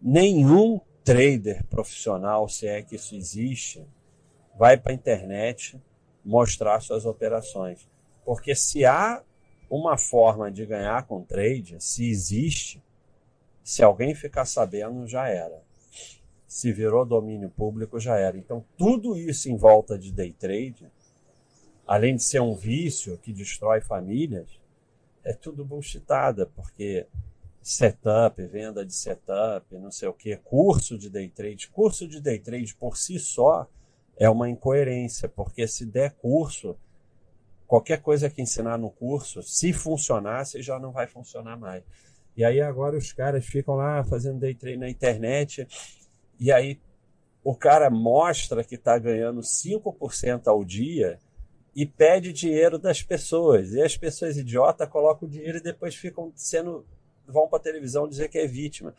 Nenhum 0.00 0.80
trader 1.04 1.64
profissional, 1.66 2.48
se 2.48 2.66
é 2.66 2.82
que 2.82 2.96
isso 2.96 3.14
existe, 3.14 3.86
vai 4.58 4.76
para 4.76 4.92
a 4.92 4.94
internet 4.94 5.80
mostrar 6.24 6.80
suas 6.80 7.06
operações. 7.06 7.88
Porque 8.24 8.54
se 8.54 8.84
há 8.84 9.22
uma 9.70 9.96
forma 9.96 10.50
de 10.50 10.66
ganhar 10.66 11.06
com 11.06 11.22
trade, 11.22 11.76
se 11.78 12.08
existe, 12.08 12.82
se 13.62 13.82
alguém 13.82 14.14
ficar 14.14 14.44
sabendo, 14.44 15.06
já 15.06 15.28
era. 15.28 15.62
Se 16.46 16.72
virou 16.72 17.04
domínio 17.04 17.50
público, 17.50 18.00
já 18.00 18.16
era. 18.16 18.36
Então, 18.36 18.64
tudo 18.76 19.16
isso 19.16 19.48
em 19.50 19.56
volta 19.56 19.98
de 19.98 20.12
day 20.12 20.32
trade, 20.32 20.90
além 21.86 22.16
de 22.16 22.22
ser 22.22 22.40
um 22.40 22.54
vício 22.54 23.18
que 23.18 23.32
destrói 23.32 23.80
famílias, 23.80 24.48
é 25.24 25.32
tudo 25.32 25.64
bullshitada, 25.64 26.46
porque 26.46 27.06
setup, 27.66 28.40
venda 28.46 28.86
de 28.86 28.94
setup, 28.94 29.76
não 29.76 29.90
sei 29.90 30.06
o 30.06 30.12
que, 30.12 30.36
curso 30.36 30.96
de 30.96 31.10
day 31.10 31.28
trade. 31.28 31.68
Curso 31.68 32.06
de 32.06 32.20
day 32.20 32.38
trade 32.38 32.72
por 32.76 32.96
si 32.96 33.18
só 33.18 33.68
é 34.16 34.30
uma 34.30 34.48
incoerência, 34.48 35.28
porque 35.28 35.66
se 35.66 35.84
der 35.84 36.12
curso, 36.12 36.76
qualquer 37.66 38.00
coisa 38.00 38.30
que 38.30 38.40
ensinar 38.40 38.78
no 38.78 38.88
curso, 38.88 39.42
se 39.42 39.72
funcionasse, 39.72 40.62
já 40.62 40.78
não 40.78 40.92
vai 40.92 41.08
funcionar 41.08 41.58
mais. 41.58 41.82
E 42.36 42.44
aí 42.44 42.60
agora 42.60 42.96
os 42.96 43.12
caras 43.12 43.44
ficam 43.44 43.74
lá 43.74 44.04
fazendo 44.04 44.38
day 44.38 44.54
trade 44.54 44.76
na 44.76 44.88
internet, 44.88 45.66
e 46.38 46.52
aí 46.52 46.80
o 47.42 47.52
cara 47.52 47.90
mostra 47.90 48.62
que 48.62 48.76
está 48.76 48.96
ganhando 48.96 49.40
5% 49.40 50.46
ao 50.46 50.64
dia 50.64 51.18
e 51.74 51.84
pede 51.84 52.32
dinheiro 52.32 52.78
das 52.78 53.02
pessoas. 53.02 53.72
E 53.72 53.82
as 53.82 53.96
pessoas 53.96 54.36
idiotas 54.36 54.88
colocam 54.88 55.26
o 55.26 55.30
dinheiro 55.30 55.58
e 55.58 55.62
depois 55.62 55.96
ficam 55.96 56.32
sendo 56.36 56.86
vão 57.26 57.48
para 57.48 57.58
a 57.58 57.62
televisão 57.62 58.08
dizer 58.08 58.28
que 58.28 58.38
é 58.38 58.46
vítima. 58.46 58.94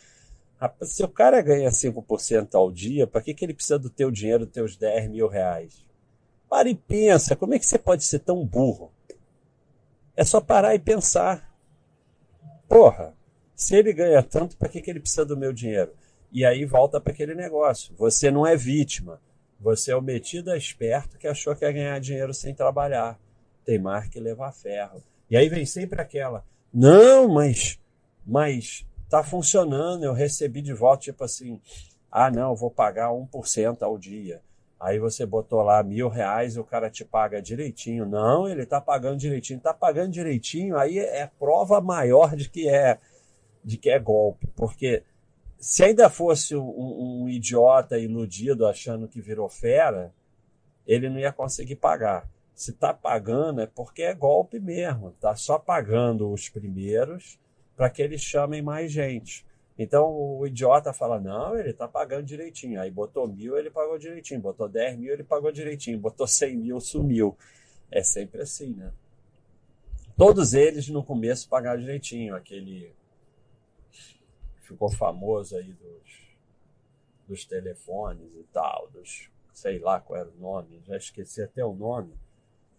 Se 0.82 1.04
o 1.04 1.08
cara 1.08 1.42
ganha 1.42 1.70
5% 1.70 2.56
ao 2.56 2.72
dia, 2.72 3.06
para 3.06 3.22
que, 3.22 3.34
que 3.34 3.46
ele 3.46 3.54
precisa 3.54 3.78
do 3.78 3.90
teu 3.90 4.10
dinheiro, 4.10 4.46
dos 4.46 4.54
teus 4.54 4.76
10 4.76 5.10
mil 5.10 5.28
reais? 5.28 5.86
Para 6.50 6.70
e 6.70 6.76
pensa, 6.76 7.36
como 7.36 7.54
é 7.54 7.60
que 7.60 7.66
você 7.66 7.78
pode 7.78 8.04
ser 8.04 8.20
tão 8.20 8.46
burro? 8.46 8.92
É 10.16 10.24
só 10.24 10.42
parar 10.42 10.74
e 10.74 10.80
pensar. 10.80 11.54
Porra, 12.68 13.14
se 13.56 13.76
ele 13.76 13.94
ganha 13.94 14.24
tanto, 14.24 14.58
para 14.58 14.70
que, 14.70 14.82
que 14.82 14.90
ele 14.90 15.00
precisa 15.00 15.26
do 15.26 15.38
meu 15.38 15.54
dinheiro? 15.54 15.94
E 16.32 16.46
aí 16.46 16.66
volta 16.66 17.00
para 17.00 17.14
aquele 17.14 17.36
negócio. 17.36 17.94
Você 17.98 18.32
não 18.32 18.46
é 18.46 18.56
vítima. 18.56 19.22
Você 19.60 19.92
é 19.92 19.96
o 19.96 20.02
metido 20.02 20.54
esperto 20.56 21.18
que 21.18 21.28
achou 21.28 21.56
que 21.56 21.66
ia 21.66 21.72
ganhar 21.72 22.00
dinheiro 22.00 22.34
sem 22.34 22.54
trabalhar. 22.54 23.20
Tem 23.66 23.80
mais 23.80 24.08
que 24.08 24.20
levar 24.20 24.52
ferro. 24.52 25.04
E 25.30 25.36
aí 25.36 25.50
vem 25.50 25.66
sempre 25.66 26.02
aquela. 26.02 26.46
Não, 26.74 27.28
mas 27.28 27.80
mas 28.28 28.86
tá 29.10 29.24
funcionando, 29.24 30.04
eu 30.04 30.12
recebi 30.12 30.62
de 30.62 30.74
volta, 30.74 31.04
tipo 31.04 31.24
assim, 31.24 31.62
ah, 32.12 32.30
não, 32.30 32.56
vou 32.56 32.70
pagar 32.70 33.10
1% 33.10 33.82
ao 33.82 33.98
dia. 33.98 34.42
Aí 34.80 35.00
você 35.00 35.26
botou 35.26 35.62
lá 35.64 35.82
mil 35.82 36.08
reais 36.08 36.56
o 36.56 36.64
cara 36.64 36.90
te 36.90 37.04
paga 37.04 37.42
direitinho. 37.42 38.06
Não, 38.06 38.48
ele 38.48 38.66
tá 38.66 38.80
pagando 38.80 39.18
direitinho. 39.18 39.60
Tá 39.60 39.74
pagando 39.74 40.12
direitinho, 40.12 40.78
aí 40.78 41.00
é 41.00 41.26
prova 41.40 41.82
maior 41.82 42.36
de 42.36 42.48
que 42.50 42.70
é, 42.70 43.00
de 43.64 43.78
que 43.78 43.90
é 43.90 43.98
golpe. 43.98 44.46
Porque 44.56 45.04
se 45.58 45.84
ainda 45.84 46.10
fosse 46.10 46.56
um, 46.56 47.24
um 47.24 47.30
idiota 47.30 47.98
iludido 47.98 48.68
achando 48.68 49.08
que 49.08 49.20
virou 49.20 49.50
fera, 49.50 50.14
ele 50.86 51.10
não 51.10 51.18
ia 51.18 51.32
conseguir 51.32 51.78
pagar. 51.78 52.30
Se 52.54 52.72
tá 52.74 52.94
pagando 52.94 53.62
é 53.62 53.68
porque 53.68 54.04
é 54.04 54.14
golpe 54.14 54.60
mesmo. 54.60 55.12
Tá 55.20 55.36
só 55.36 55.58
pagando 55.58 56.32
os 56.32 56.50
primeiros 56.50 57.40
para 57.78 57.92
que 57.92 58.02
eles 58.02 58.22
chamem 58.22 58.62
mais 58.62 58.92
gente. 58.92 59.46
Então 59.78 60.12
o 60.12 60.46
idiota 60.48 60.92
fala: 60.92 61.20
não, 61.20 61.56
ele 61.56 61.70
está 61.70 61.88
pagando 61.88 62.26
direitinho. 62.26 62.82
Aí 62.82 62.90
botou 62.90 63.28
mil, 63.28 63.56
ele 63.56 63.70
pagou 63.70 63.98
direitinho. 64.00 64.42
Botou 64.42 64.68
10 64.68 64.98
mil, 64.98 65.14
ele 65.14 65.24
pagou 65.24 65.52
direitinho. 65.52 66.00
Botou 66.00 66.26
100 66.28 66.58
mil, 66.58 66.82
sumiu. 66.82 67.38
É 67.92 68.02
sempre 68.02 68.42
assim, 68.42 68.74
né? 68.74 68.92
Todos 70.18 70.56
eles 70.56 70.90
no 70.90 71.04
começo 71.04 71.48
pagaram 71.48 71.80
direitinho. 71.80 72.36
Aquele 72.36 72.92
ficou 74.62 74.92
famoso 74.92 75.56
aí 75.56 75.72
dos, 75.72 76.36
dos 77.28 77.46
telefones 77.46 78.36
e 78.36 78.44
tal, 78.52 78.90
dos 78.92 79.30
sei 79.54 79.80
lá 79.80 80.00
qual 80.00 80.20
era 80.20 80.30
o 80.30 80.40
nome, 80.40 80.84
já 80.86 80.98
esqueci 80.98 81.42
até 81.42 81.64
o 81.64 81.74
nome. 81.74 82.14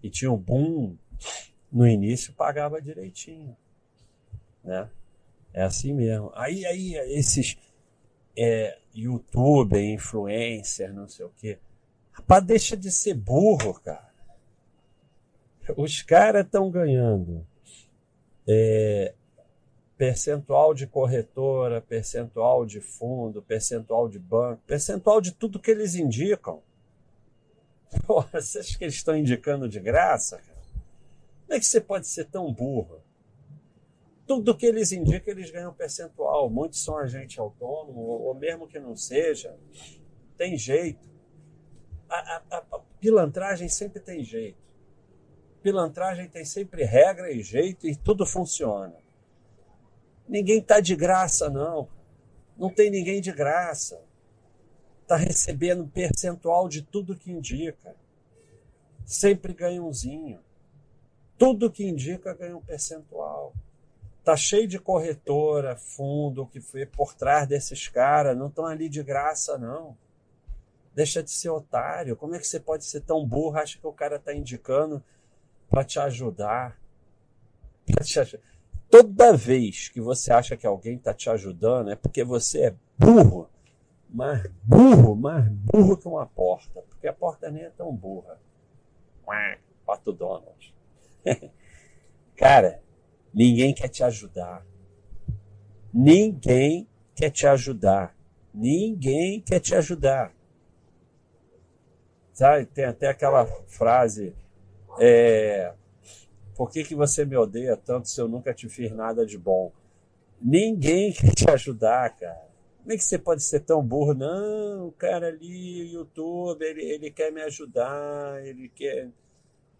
E 0.03 0.11
tinha 0.11 0.31
um 0.31 0.37
boom 0.37 0.97
no 1.73 1.87
início, 1.87 2.33
pagava 2.35 2.81
direitinho 2.81 3.57
né? 4.69 4.89
É 5.53 5.63
assim 5.63 5.95
mesmo. 5.95 6.31
Aí, 6.35 6.65
aí 6.67 6.95
esses 7.17 7.57
é, 8.37 8.79
youtuber, 8.95 9.83
influencer, 9.83 10.93
não 10.93 11.09
sei 11.09 11.25
o 11.25 11.31
quê. 11.31 11.59
Rapaz, 12.13 12.45
deixa 12.45 12.77
de 12.77 12.91
ser 12.91 13.15
burro, 13.15 13.81
cara. 13.81 14.09
Os 15.77 16.03
caras 16.03 16.45
estão 16.45 16.71
ganhando 16.71 17.47
é, 18.47 19.15
percentual 19.97 20.75
de 20.75 20.87
corretora, 20.87 21.81
percentual 21.81 22.65
de 22.65 22.81
fundo, 22.81 23.43
percentual 23.43 24.09
de 24.09 24.19
banco, 24.19 24.63
percentual 24.67 25.21
de 25.21 25.33
tudo 25.33 25.59
que 25.59 25.71
eles 25.71 25.95
indicam. 25.95 26.63
Porra, 28.07 28.41
você 28.41 28.59
acha 28.59 28.77
que 28.77 28.85
eles 28.85 28.95
estão 28.95 29.17
indicando 29.17 29.69
de 29.69 29.81
graça? 29.81 30.39
Cara? 30.39 30.59
Como 31.47 31.57
é 31.57 31.59
que 31.59 31.67
você 31.67 31.81
pode 31.81 32.07
ser 32.07 32.27
tão 32.27 32.53
burro? 32.53 33.08
Tudo 34.29 34.55
que 34.55 34.67
eles 34.67 34.93
indicam, 34.93 35.33
eles 35.33 35.51
ganham 35.51 35.73
percentual. 35.73 36.51
Muitos 36.51 36.85
são 36.85 36.99
agente 36.99 37.41
autônomo, 37.41 37.99
ou 37.99 38.35
mesmo 38.35 38.69
que 38.69 38.79
não 38.79 38.95
seja, 38.95 39.57
tem 40.37 40.57
jeito. 40.57 41.09
A, 42.11 42.43
a, 42.51 42.57
a, 42.59 42.79
pilantragem 43.01 43.71
sempre 43.71 44.01
tem 44.01 44.23
jeito. 44.23 44.59
Pilantragem 45.63 46.29
tem 46.29 46.45
sempre 46.45 46.85
regra 46.85 47.33
e 47.33 47.43
jeito 47.43 47.89
e 47.89 47.97
tudo 47.97 48.27
funciona. 48.27 48.95
Ninguém 50.29 50.59
está 50.59 50.79
de 50.79 50.95
graça, 50.95 51.49
não. 51.49 51.89
Não 52.57 52.69
tem 52.69 52.91
ninguém 52.91 53.23
de 53.23 53.33
graça. 53.33 53.99
Está 55.03 55.17
recebendo 55.17 55.87
percentual 55.87 56.69
de 56.69 56.83
tudo 56.83 57.17
que 57.17 57.33
indica. 57.33 57.97
Sempre 59.07 59.55
ganha 59.55 59.83
umzinho. 59.83 60.41
Tudo 61.39 61.71
que 61.71 61.87
indica 61.87 62.35
ganha 62.35 62.57
um 62.57 62.61
percentual. 62.61 63.55
Tá 64.29 64.37
cheio 64.37 64.69
de 64.69 64.79
corretora, 64.79 65.75
fundo 65.75 66.47
que 66.47 66.61
foi 66.61 66.85
por 66.85 67.15
trás 67.15 67.49
desses 67.49 67.89
caras, 67.89 68.37
não 68.37 68.49
estão 68.49 68.67
ali 68.67 68.87
de 68.87 69.03
graça, 69.03 69.57
não. 69.57 69.97
Deixa 70.95 71.23
de 71.23 71.31
ser 71.31 71.49
otário. 71.49 72.15
Como 72.15 72.35
é 72.35 72.39
que 72.39 72.47
você 72.47 72.61
pode 72.61 72.85
ser 72.85 73.01
tão 73.01 73.25
burro? 73.25 73.57
Acha 73.57 73.79
que 73.79 73.87
o 73.87 73.93
cara 73.93 74.17
está 74.17 74.35
indicando 74.35 75.03
para 75.71 75.83
te 75.83 75.99
ajudar? 75.99 76.79
Pra 77.87 78.05
te 78.05 78.21
ajudar. 78.21 78.45
Toda 78.91 79.35
vez 79.35 79.89
que 79.89 79.99
você 79.99 80.31
acha 80.31 80.59
que 80.59 80.67
alguém 80.67 80.97
está 80.97 81.15
te 81.15 81.31
ajudando, 81.31 81.91
é 81.91 81.97
porque 81.97 82.23
você 82.23 82.65
é 82.65 82.75
burro. 82.99 83.49
Mais 84.11 84.47
burro, 84.63 85.17
mais 85.17 85.49
burro 85.49 85.97
que 85.97 86.07
uma 86.07 86.27
porta. 86.27 86.83
Porque 86.83 87.09
a 87.09 87.15
porta 87.15 87.51
nem 87.51 87.63
é 87.63 87.71
tão 87.71 87.97
burra. 87.97 88.39
Pato 89.87 90.13
Donald. 90.13 90.75
cara, 92.37 92.83
Ninguém 93.33 93.75
quer 93.75 93.89
te 93.89 94.03
ajudar. 94.03 94.67
Ninguém 95.93 96.89
quer 97.15 97.31
te 97.31 97.47
ajudar. 97.47 98.17
Ninguém 98.53 99.41
quer 99.41 99.61
te 99.61 99.75
ajudar. 99.75 100.33
Sabe? 102.33 102.67
Tem 102.67 102.85
até 102.85 103.09
aquela 103.09 103.47
frase: 103.67 104.35
é, 104.99 105.73
Por 106.55 106.71
que, 106.71 106.85
que 106.85 106.95
você 106.95 107.25
me 107.25 107.37
odeia 107.37 107.77
tanto 107.77 108.09
se 108.09 108.21
eu 108.21 108.29
nunca 108.29 108.55
te 108.55 108.69
fiz 108.69 108.93
nada 108.93 109.27
de 109.27 109.37
bom? 109.37 109.73
Ninguém 110.41 111.13
quer 111.15 111.35
te 111.35 111.51
ajudar, 111.51 112.17
cara. 112.17 112.49
Como 112.79 112.93
é 112.93 112.97
que 112.97 113.05
você 113.05 113.19
pode 113.19 113.43
ser 113.43 113.61
tão 113.61 113.83
burro? 113.83 114.15
Não, 114.15 114.87
o 114.87 114.93
cara 114.93 115.29
ali, 115.29 115.83
o 115.83 116.01
YouTube, 116.01 116.65
ele, 116.65 116.83
ele 116.83 117.11
quer 117.11 117.31
me 117.31 117.43
ajudar, 117.43 118.43
ele 118.47 118.69
quer 118.71 119.11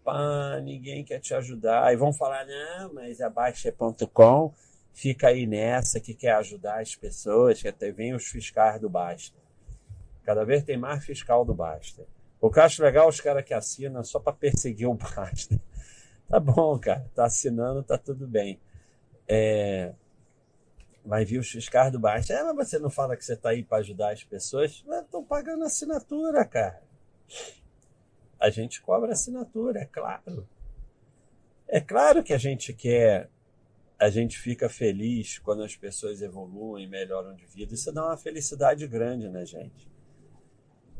pá, 0.09 0.59
ninguém 0.61 1.03
quer 1.03 1.19
te 1.19 1.33
ajudar. 1.33 1.85
Aí 1.85 1.95
vão 1.95 2.11
falar, 2.11 2.45
não, 2.45 2.93
mas 2.93 3.21
a 3.21 3.29
Baixa.com 3.29 4.53
fica 4.91 5.27
aí 5.27 5.45
nessa 5.45 5.99
que 5.99 6.13
quer 6.13 6.33
ajudar 6.33 6.81
as 6.81 6.95
pessoas, 6.95 7.61
que 7.61 7.67
até 7.67 7.91
vem 7.91 8.13
os 8.13 8.25
fiscais 8.25 8.81
do 8.81 8.89
Basta. 8.89 9.37
Cada 10.23 10.43
vez 10.43 10.63
tem 10.63 10.77
mais 10.77 11.05
fiscal 11.05 11.45
do 11.45 11.53
Basta. 11.53 12.05
O 12.41 12.49
que 12.49 12.59
eu 12.59 12.63
acho 12.63 12.83
legal 12.83 13.07
os 13.07 13.21
caras 13.21 13.43
que 13.43 13.53
assinam 13.53 14.03
só 14.03 14.19
para 14.19 14.33
perseguir 14.33 14.87
o 14.87 14.93
Basta. 14.93 15.59
Tá 16.29 16.39
bom, 16.39 16.77
cara, 16.77 17.09
tá 17.15 17.25
assinando, 17.25 17.81
tá 17.81 17.97
tudo 17.97 18.27
bem. 18.27 18.59
É... 19.27 19.95
Vai 21.03 21.25
vir 21.25 21.39
os 21.39 21.49
fiscais 21.49 21.91
do 21.91 21.97
Basta. 21.97 22.31
É, 22.31 22.43
mas 22.53 22.69
você 22.69 22.77
não 22.77 22.91
fala 22.91 23.17
que 23.17 23.25
você 23.25 23.35
tá 23.35 23.49
aí 23.49 23.63
para 23.63 23.79
ajudar 23.79 24.13
as 24.13 24.23
pessoas? 24.23 24.85
Estão 24.87 25.23
pagando 25.23 25.63
assinatura, 25.63 26.45
cara. 26.45 26.83
A 28.39 28.49
gente 28.49 28.81
cobra 28.81 29.11
assinatura, 29.11 29.81
é 29.81 29.85
claro. 29.85 30.47
É 31.67 31.79
claro 31.81 32.23
que 32.23 32.33
a 32.33 32.37
gente 32.37 32.73
quer, 32.73 33.29
a 33.99 34.09
gente 34.09 34.39
fica 34.39 34.69
feliz 34.69 35.37
quando 35.39 35.61
as 35.61 35.75
pessoas 35.75 36.21
evoluem, 36.21 36.87
melhoram 36.87 37.35
de 37.35 37.45
vida. 37.45 37.73
Isso 37.73 37.91
dá 37.91 38.05
uma 38.05 38.17
felicidade 38.17 38.87
grande 38.87 39.27
na 39.29 39.43
gente. 39.43 39.87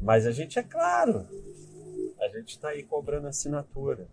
Mas 0.01 0.27
a 0.27 0.31
gente 0.31 0.59
é 0.59 0.63
claro, 0.63 1.25
a 2.19 2.27
gente 2.27 2.49
está 2.49 2.69
aí 2.69 2.83
cobrando 2.83 3.27
assinatura. 3.27 4.07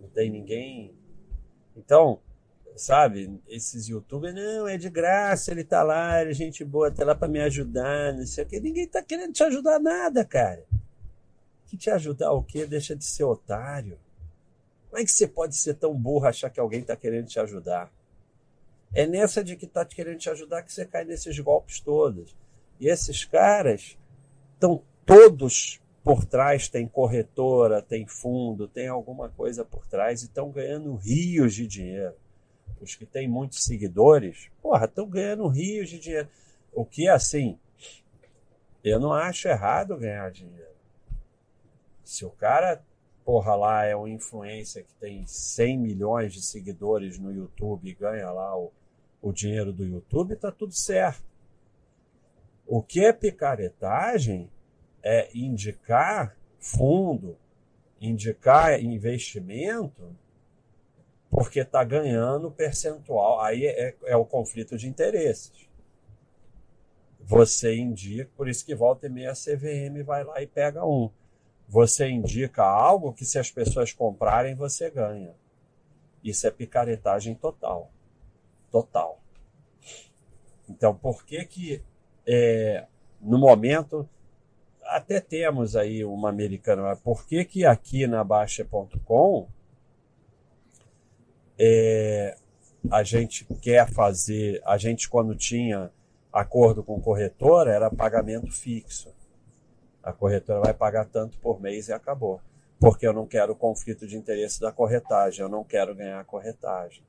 Não 0.00 0.08
tem 0.08 0.30
ninguém. 0.30 0.94
Então, 1.76 2.20
sabe, 2.76 3.40
esses 3.46 3.88
youtubers, 3.88 4.34
não, 4.34 4.66
é 4.66 4.76
de 4.76 4.90
graça, 4.90 5.50
ele 5.50 5.64
tá 5.64 5.82
lá, 5.82 6.20
ele 6.20 6.30
é 6.30 6.34
gente 6.34 6.64
boa, 6.64 6.90
tá 6.90 7.04
lá 7.04 7.14
para 7.14 7.28
me 7.28 7.40
ajudar, 7.40 8.14
não 8.14 8.26
sei 8.26 8.44
o 8.44 8.46
que. 8.46 8.58
Ninguém 8.58 8.88
tá 8.88 9.02
querendo 9.02 9.32
te 9.32 9.42
ajudar 9.44 9.78
nada, 9.78 10.24
cara. 10.24 10.64
Que 11.70 11.76
te 11.76 11.88
ajudar 11.88 12.32
o 12.32 12.42
quê? 12.42 12.66
Deixa 12.66 12.96
de 12.96 13.04
ser 13.04 13.22
otário. 13.22 13.96
Como 14.88 15.00
é 15.00 15.04
que 15.04 15.12
você 15.12 15.28
pode 15.28 15.54
ser 15.54 15.74
tão 15.74 15.94
burro 15.94 16.26
achar 16.26 16.50
que 16.50 16.58
alguém 16.58 16.80
está 16.80 16.96
querendo 16.96 17.28
te 17.28 17.38
ajudar? 17.38 17.92
É 18.92 19.06
nessa 19.06 19.44
de 19.44 19.54
que 19.54 19.66
está 19.66 19.84
querendo 19.84 20.18
te 20.18 20.28
ajudar 20.28 20.64
que 20.64 20.72
você 20.72 20.84
cai 20.84 21.04
nesses 21.04 21.38
golpes 21.38 21.78
todos. 21.78 22.34
E 22.80 22.88
esses 22.88 23.24
caras 23.24 23.96
estão 24.54 24.82
todos 25.06 25.80
por 26.02 26.24
trás, 26.24 26.68
tem 26.68 26.88
corretora, 26.88 27.80
tem 27.80 28.04
fundo, 28.04 28.66
tem 28.66 28.88
alguma 28.88 29.28
coisa 29.28 29.64
por 29.64 29.86
trás 29.86 30.22
e 30.22 30.24
estão 30.24 30.50
ganhando 30.50 30.96
rios 30.96 31.54
de 31.54 31.68
dinheiro. 31.68 32.16
Os 32.80 32.96
que 32.96 33.06
têm 33.06 33.28
muitos 33.28 33.62
seguidores, 33.62 34.50
porra, 34.60 34.86
estão 34.86 35.08
ganhando 35.08 35.46
rios 35.46 35.88
de 35.88 36.00
dinheiro. 36.00 36.28
O 36.72 36.84
que 36.84 37.06
assim, 37.06 37.56
eu 38.82 38.98
não 38.98 39.12
acho 39.12 39.46
errado 39.46 39.96
ganhar 39.96 40.32
dinheiro. 40.32 40.69
Se 42.10 42.24
o 42.24 42.30
cara 42.30 42.82
porra 43.24 43.54
lá 43.54 43.84
é 43.84 43.94
um 43.94 44.08
influencer 44.08 44.84
que 44.84 44.92
tem 44.94 45.24
100 45.24 45.78
milhões 45.78 46.32
de 46.32 46.42
seguidores 46.42 47.20
no 47.20 47.32
YouTube 47.32 47.88
e 47.88 47.94
ganha 47.94 48.28
lá 48.32 48.58
o, 48.58 48.72
o 49.22 49.32
dinheiro 49.32 49.72
do 49.72 49.84
YouTube, 49.84 50.34
tá 50.34 50.50
tudo 50.50 50.72
certo. 50.72 51.22
O 52.66 52.82
que 52.82 53.04
é 53.04 53.12
picaretagem 53.12 54.50
é 55.04 55.30
indicar 55.32 56.36
fundo, 56.58 57.38
indicar 58.00 58.82
investimento, 58.82 60.12
porque 61.30 61.60
está 61.60 61.84
ganhando 61.84 62.50
percentual. 62.50 63.40
Aí 63.40 63.66
é, 63.66 63.96
é, 64.04 64.16
o 64.16 64.24
conflito 64.24 64.76
de 64.76 64.88
interesses. 64.88 65.70
Você 67.20 67.76
indica, 67.76 68.28
por 68.36 68.48
isso 68.48 68.66
que 68.66 68.74
volta 68.74 69.06
e 69.06 69.10
meia 69.10 69.30
a 69.30 69.34
CVM 69.34 70.02
vai 70.04 70.24
lá 70.24 70.42
e 70.42 70.46
pega 70.48 70.84
um. 70.84 71.08
Você 71.70 72.08
indica 72.08 72.64
algo 72.64 73.12
que 73.12 73.24
se 73.24 73.38
as 73.38 73.48
pessoas 73.48 73.92
comprarem, 73.92 74.56
você 74.56 74.90
ganha. 74.90 75.32
Isso 76.22 76.44
é 76.44 76.50
picaretagem 76.50 77.36
total. 77.36 77.92
Total. 78.72 79.20
Então, 80.68 80.92
por 80.92 81.24
que 81.24 81.44
que 81.44 81.82
é, 82.26 82.88
no 83.20 83.38
momento 83.38 84.08
até 84.82 85.20
temos 85.20 85.76
aí 85.76 86.04
uma 86.04 86.28
americana, 86.28 86.82
mas 86.82 86.98
por 86.98 87.24
que 87.24 87.44
que 87.44 87.64
aqui 87.64 88.04
na 88.04 88.24
Baixa.com 88.24 89.48
é, 91.56 92.36
a 92.90 93.04
gente 93.04 93.44
quer 93.62 93.88
fazer, 93.88 94.60
a 94.64 94.76
gente 94.76 95.08
quando 95.08 95.36
tinha 95.36 95.92
acordo 96.32 96.82
com 96.82 97.00
corretora 97.00 97.70
era 97.70 97.88
pagamento 97.88 98.50
fixo. 98.50 99.14
A 100.02 100.12
corretora 100.12 100.60
vai 100.60 100.74
pagar 100.74 101.04
tanto 101.06 101.38
por 101.38 101.60
mês 101.60 101.88
e 101.88 101.92
acabou. 101.92 102.40
Porque 102.78 103.06
eu 103.06 103.12
não 103.12 103.26
quero 103.26 103.52
o 103.52 103.56
conflito 103.56 104.06
de 104.06 104.16
interesse 104.16 104.60
da 104.60 104.72
corretagem, 104.72 105.42
eu 105.42 105.48
não 105.48 105.62
quero 105.62 105.94
ganhar 105.94 106.18
a 106.18 106.24
corretagem. 106.24 107.04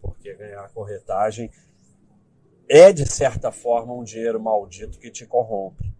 Porque 0.00 0.34
ganhar 0.34 0.64
a 0.64 0.68
corretagem 0.68 1.50
é, 2.68 2.92
de 2.92 3.06
certa 3.06 3.52
forma, 3.52 3.94
um 3.94 4.02
dinheiro 4.02 4.40
maldito 4.40 4.98
que 4.98 5.10
te 5.10 5.24
corrompe. 5.24 5.92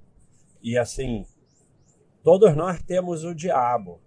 E 0.60 0.76
assim, 0.76 1.24
todos 2.22 2.54
nós 2.56 2.82
temos 2.82 3.24
o 3.24 3.34
diabo. 3.34 4.00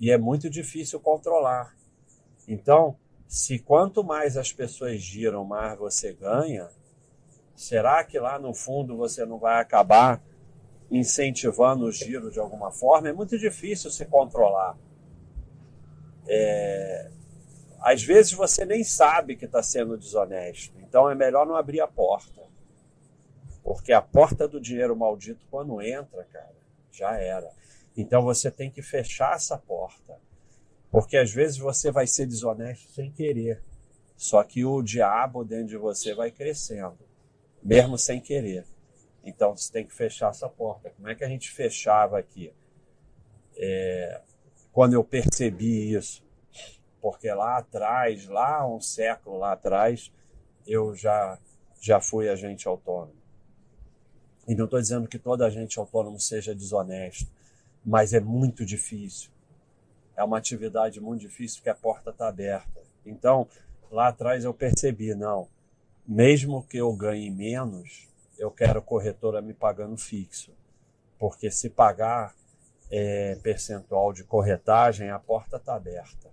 E 0.00 0.10
é 0.10 0.18
muito 0.18 0.48
difícil 0.48 0.98
controlar. 0.98 1.76
Então, 2.48 2.96
se 3.28 3.58
quanto 3.58 4.02
mais 4.02 4.36
as 4.36 4.52
pessoas 4.52 5.00
giram, 5.00 5.44
mais 5.44 5.78
você 5.78 6.12
ganha, 6.12 6.70
Será 7.54 8.02
que 8.02 8.18
lá 8.18 8.38
no 8.38 8.52
fundo 8.52 8.96
você 8.96 9.24
não 9.24 9.38
vai 9.38 9.60
acabar 9.60 10.20
incentivando 10.90 11.84
o 11.84 11.92
giro 11.92 12.30
de 12.30 12.40
alguma 12.40 12.72
forma? 12.72 13.08
É 13.08 13.12
muito 13.12 13.38
difícil 13.38 13.90
se 13.90 14.04
controlar. 14.06 14.76
É... 16.26 17.10
Às 17.80 18.02
vezes 18.02 18.32
você 18.32 18.64
nem 18.64 18.82
sabe 18.82 19.36
que 19.36 19.44
está 19.44 19.62
sendo 19.62 19.96
desonesto, 19.96 20.74
então 20.80 21.08
é 21.08 21.14
melhor 21.14 21.46
não 21.46 21.54
abrir 21.54 21.80
a 21.80 21.86
porta. 21.86 22.42
Porque 23.62 23.92
a 23.92 24.02
porta 24.02 24.48
do 24.48 24.60
dinheiro 24.60 24.96
maldito, 24.96 25.46
quando 25.50 25.80
entra, 25.80 26.24
cara, 26.24 26.56
já 26.90 27.18
era. 27.18 27.50
Então 27.96 28.22
você 28.22 28.50
tem 28.50 28.70
que 28.70 28.82
fechar 28.82 29.36
essa 29.36 29.56
porta. 29.56 30.18
Porque 30.90 31.16
às 31.16 31.32
vezes 31.32 31.58
você 31.58 31.90
vai 31.90 32.06
ser 32.06 32.26
desonesto 32.26 32.90
sem 32.92 33.10
querer. 33.10 33.62
Só 34.16 34.42
que 34.42 34.64
o 34.64 34.82
diabo 34.82 35.44
dentro 35.44 35.68
de 35.68 35.76
você 35.76 36.14
vai 36.14 36.30
crescendo 36.30 37.03
mesmo 37.64 37.96
sem 37.96 38.20
querer. 38.20 38.66
Então 39.24 39.56
você 39.56 39.72
tem 39.72 39.86
que 39.86 39.94
fechar 39.94 40.30
essa 40.30 40.48
porta. 40.48 40.90
Como 40.90 41.08
é 41.08 41.14
que 41.14 41.24
a 41.24 41.28
gente 41.28 41.50
fechava 41.50 42.18
aqui? 42.18 42.52
É, 43.56 44.20
quando 44.70 44.92
eu 44.92 45.02
percebi 45.02 45.94
isso, 45.94 46.22
porque 47.00 47.32
lá 47.32 47.58
atrás, 47.58 48.26
lá 48.26 48.66
um 48.68 48.80
século 48.80 49.38
lá 49.38 49.52
atrás, 49.52 50.12
eu 50.66 50.94
já 50.94 51.38
já 51.80 52.00
fui 52.00 52.28
agente 52.28 52.66
autônomo. 52.66 53.14
E 54.48 54.54
não 54.54 54.64
estou 54.64 54.80
dizendo 54.80 55.06
que 55.06 55.18
todo 55.18 55.44
agente 55.44 55.78
autônomo 55.78 56.18
seja 56.18 56.54
desonesto, 56.54 57.30
mas 57.84 58.14
é 58.14 58.20
muito 58.20 58.64
difícil. 58.64 59.30
É 60.16 60.24
uma 60.24 60.38
atividade 60.38 61.00
muito 61.00 61.20
difícil 61.20 61.58
porque 61.58 61.70
a 61.70 61.74
porta 61.74 62.10
está 62.10 62.28
aberta. 62.28 62.80
Então, 63.04 63.46
lá 63.90 64.08
atrás 64.08 64.44
eu 64.44 64.54
percebi, 64.54 65.14
não, 65.14 65.46
mesmo 66.06 66.62
que 66.64 66.76
eu 66.76 66.92
ganhe 66.94 67.30
menos, 67.30 68.08
eu 68.38 68.50
quero 68.50 68.82
corretora 68.82 69.40
me 69.40 69.54
pagando 69.54 69.96
fixo. 69.96 70.52
Porque 71.18 71.50
se 71.50 71.70
pagar 71.70 72.34
é, 72.90 73.36
percentual 73.36 74.12
de 74.12 74.24
corretagem, 74.24 75.10
a 75.10 75.18
porta 75.18 75.56
está 75.56 75.74
aberta. 75.74 76.30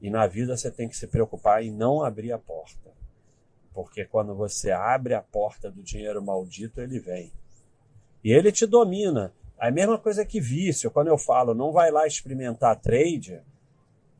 E 0.00 0.10
na 0.10 0.26
vida 0.26 0.56
você 0.56 0.70
tem 0.70 0.88
que 0.88 0.96
se 0.96 1.06
preocupar 1.06 1.62
em 1.62 1.70
não 1.70 2.02
abrir 2.02 2.32
a 2.32 2.38
porta. 2.38 2.90
Porque 3.72 4.04
quando 4.04 4.34
você 4.34 4.70
abre 4.70 5.14
a 5.14 5.22
porta 5.22 5.70
do 5.70 5.82
dinheiro 5.82 6.22
maldito, 6.22 6.80
ele 6.80 6.98
vem. 6.98 7.32
E 8.22 8.32
ele 8.32 8.52
te 8.52 8.66
domina. 8.66 9.32
A 9.58 9.70
mesma 9.70 9.98
coisa 9.98 10.24
que 10.24 10.40
vício. 10.40 10.90
Quando 10.90 11.08
eu 11.08 11.16
falo 11.16 11.54
não 11.54 11.72
vai 11.72 11.90
lá 11.90 12.06
experimentar 12.06 12.80
trade, 12.80 13.40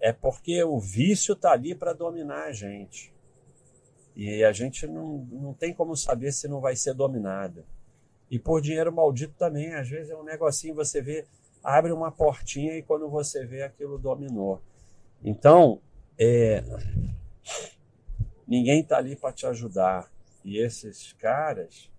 é 0.01 0.13
porque 0.13 0.63
o 0.65 0.79
vício 0.79 1.35
está 1.35 1.53
ali 1.53 1.75
para 1.75 1.93
dominar 1.93 2.45
a 2.45 2.53
gente. 2.53 3.12
E 4.15 4.45
a 4.45 4.53
gente 4.53 4.87
não, 4.87 5.19
não 5.31 5.55
tem 5.55 5.73
como 5.73 5.97
saber 5.97 6.33
se 6.33 6.47
não 6.47 6.61
vai 6.61 6.77
ser 6.77 6.95
dominada. 6.95 7.65
E 8.31 8.39
por 8.39 8.61
dinheiro 8.61 8.93
maldito 8.93 9.35
também, 9.39 9.75
às 9.75 9.89
vezes 9.89 10.11
é 10.11 10.17
um 10.17 10.23
negocinho, 10.23 10.75
você 10.75 11.01
vê, 11.01 11.27
abre 11.63 11.93
uma 11.93 12.11
portinha 12.11 12.77
e 12.77 12.83
quando 12.83 13.09
você 13.09 13.45
vê 13.45 13.63
aquilo 13.63 13.99
dominou. 13.99 14.61
Então, 15.23 15.81
é, 16.19 16.63
ninguém 18.47 18.81
está 18.81 18.99
ali 18.99 19.17
para 19.17 19.33
te 19.33 19.47
ajudar. 19.47 20.11
E 20.45 20.59
esses 20.59 21.13
caras, 21.15 21.91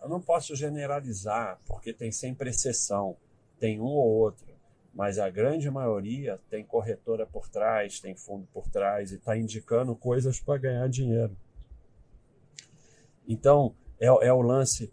eu 0.00 0.08
não 0.08 0.20
posso 0.20 0.54
generalizar, 0.54 1.60
porque 1.66 1.92
tem 1.92 2.12
sempre 2.12 2.50
exceção, 2.50 3.16
tem 3.58 3.80
um 3.80 3.84
ou 3.84 4.08
outro 4.08 4.55
mas 4.96 5.18
a 5.18 5.28
grande 5.28 5.70
maioria 5.70 6.40
tem 6.48 6.64
corretora 6.64 7.26
por 7.26 7.50
trás, 7.50 8.00
tem 8.00 8.16
fundo 8.16 8.48
por 8.50 8.66
trás 8.66 9.12
e 9.12 9.16
está 9.16 9.36
indicando 9.36 9.94
coisas 9.94 10.40
para 10.40 10.58
ganhar 10.58 10.88
dinheiro. 10.88 11.36
Então, 13.28 13.74
é, 14.00 14.06
é, 14.06 14.32
o 14.32 14.40
lance 14.40 14.90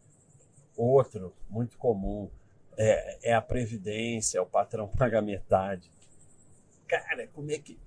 outro, 0.75 1.33
muito 1.49 1.77
comum, 1.77 2.29
é, 2.77 3.29
é 3.29 3.33
a 3.33 3.41
previdência, 3.41 4.39
é 4.39 4.41
o 4.41 4.45
patrão 4.45 4.89
paga 4.99 5.21
metade. 5.21 5.89
Cara, 6.85 7.25
como 7.27 7.49
é 7.49 7.57
que. 7.57 7.79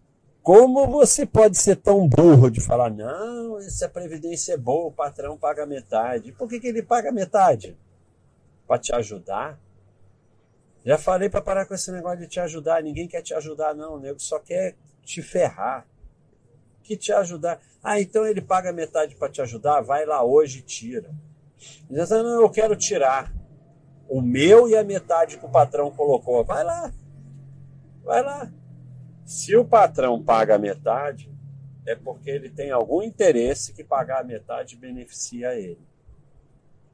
Como 0.43 0.87
você 0.87 1.27
pode 1.27 1.59
ser 1.59 1.77
tão 1.77 2.09
burro 2.09 2.49
de 2.49 2.63
falar, 2.63 2.89
não, 2.89 3.59
essa 3.59 3.91
previdência 3.91 4.55
é 4.55 4.57
boa, 4.57 4.87
o 4.87 4.93
patrão 4.93 5.37
paga 5.37 5.67
metade. 5.67 6.33
Por 6.33 6.49
que, 6.49 6.61
que 6.61 6.69
ele 6.69 6.83
paga 6.83 7.13
metade? 7.13 7.77
Para 8.67 8.79
te 8.79 8.95
ajudar? 8.95 9.61
Já 10.87 10.97
falei 10.97 11.29
para 11.29 11.43
parar 11.43 11.67
com 11.67 11.75
esse 11.75 11.91
negócio 11.91 12.21
de 12.21 12.29
te 12.29 12.39
ajudar. 12.39 12.81
Ninguém 12.81 13.09
quer 13.09 13.21
te 13.21 13.35
ajudar, 13.35 13.75
não. 13.75 13.99
Nego 13.99 14.21
só 14.21 14.39
quer 14.39 14.77
te 15.03 15.21
ferrar. 15.21 15.85
Que 16.85 16.97
te 16.97 17.13
ajudar. 17.13 17.61
Ah, 17.83 18.01
então 18.01 18.25
ele 18.25 18.41
paga 18.41 18.73
metade 18.73 19.17
para 19.17 19.29
te 19.29 19.43
ajudar? 19.43 19.81
Vai 19.81 20.07
lá 20.07 20.23
hoje 20.23 20.61
e 20.61 20.63
tira. 20.63 21.13
Diz, 21.91 22.11
não, 22.11 22.41
eu 22.41 22.49
quero 22.49 22.77
tirar. 22.77 23.35
O 24.09 24.23
meu 24.23 24.69
e 24.69 24.77
a 24.77 24.85
metade 24.85 25.39
que 25.39 25.45
o 25.45 25.51
patrão 25.51 25.91
colocou. 25.91 26.45
Vai 26.45 26.63
lá. 26.63 26.93
Vai 28.05 28.23
lá. 28.23 28.53
Se 29.25 29.57
o 29.57 29.65
patrão 29.65 30.23
paga 30.23 30.55
a 30.55 30.59
metade, 30.59 31.29
é 31.85 31.97
porque 31.97 32.31
ele 32.31 32.49
tem 32.49 32.71
algum 32.71 33.03
interesse 33.03 33.73
que 33.73 33.83
pagar 33.83 34.21
a 34.21 34.25
metade 34.25 34.77
beneficia 34.77 35.53
ele. 35.57 35.85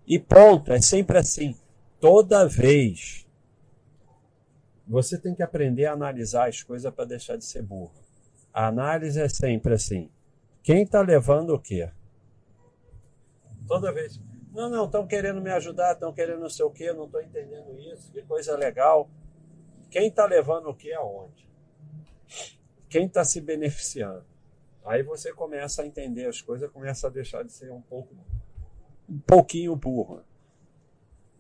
E 0.07 0.19
ponto, 0.19 0.73
é 0.73 0.81
sempre 0.81 1.19
assim. 1.19 1.55
Toda 2.01 2.49
vez. 2.49 3.27
Você 4.93 5.17
tem 5.17 5.35
que 5.35 5.43
aprender 5.43 5.87
a 5.87 5.95
analisar 5.95 6.51
as 6.51 6.63
coisas 6.63 6.93
para 6.93 7.07
deixar 7.07 7.39
de 7.39 7.47
ser 7.47 7.63
burro. 7.63 7.95
A 8.53 8.67
análise 8.67 9.19
é 9.19 9.27
sempre 9.27 9.73
assim. 9.73 10.11
Quem 10.63 10.83
está 10.83 11.01
levando 11.01 11.55
o 11.55 11.59
quê? 11.59 11.91
Toda 13.67 13.91
vez. 13.91 14.21
Não, 14.53 14.69
não, 14.69 14.85
estão 14.85 15.07
querendo 15.07 15.41
me 15.41 15.51
ajudar, 15.51 15.95
estão 15.95 16.13
querendo 16.13 16.41
não 16.41 16.51
sei 16.51 16.67
o 16.67 16.71
quê, 16.71 16.93
não 16.93 17.07
estou 17.07 17.23
entendendo 17.23 17.75
isso, 17.81 18.13
que 18.13 18.21
coisa 18.21 18.55
legal. 18.55 19.09
Quem 19.91 20.09
está 20.09 20.27
levando 20.27 20.69
o 20.69 20.75
quê 20.75 20.93
aonde? 20.93 21.49
Quem 22.91 23.07
está 23.07 23.25
se 23.25 23.41
beneficiando? 23.41 24.27
Aí 24.85 25.03
você 25.03 25.33
começa 25.33 25.81
a 25.81 25.87
entender 25.87 26.27
as 26.27 26.43
coisas, 26.43 26.71
começa 26.71 27.07
a 27.07 27.11
deixar 27.11 27.43
de 27.43 27.51
ser 27.51 27.73
um 27.73 27.81
pouco, 27.81 28.15
um 29.09 29.21
pouquinho 29.21 29.75
burro. 29.75 30.23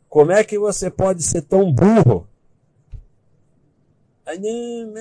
Como 0.09 0.33
é 0.33 0.43
que 0.43 0.59
você 0.59 0.91
pode 0.91 1.23
ser 1.23 1.43
tão 1.43 1.71
burro? 1.71 2.32
Aí, 4.25 4.39
não, 4.39 4.93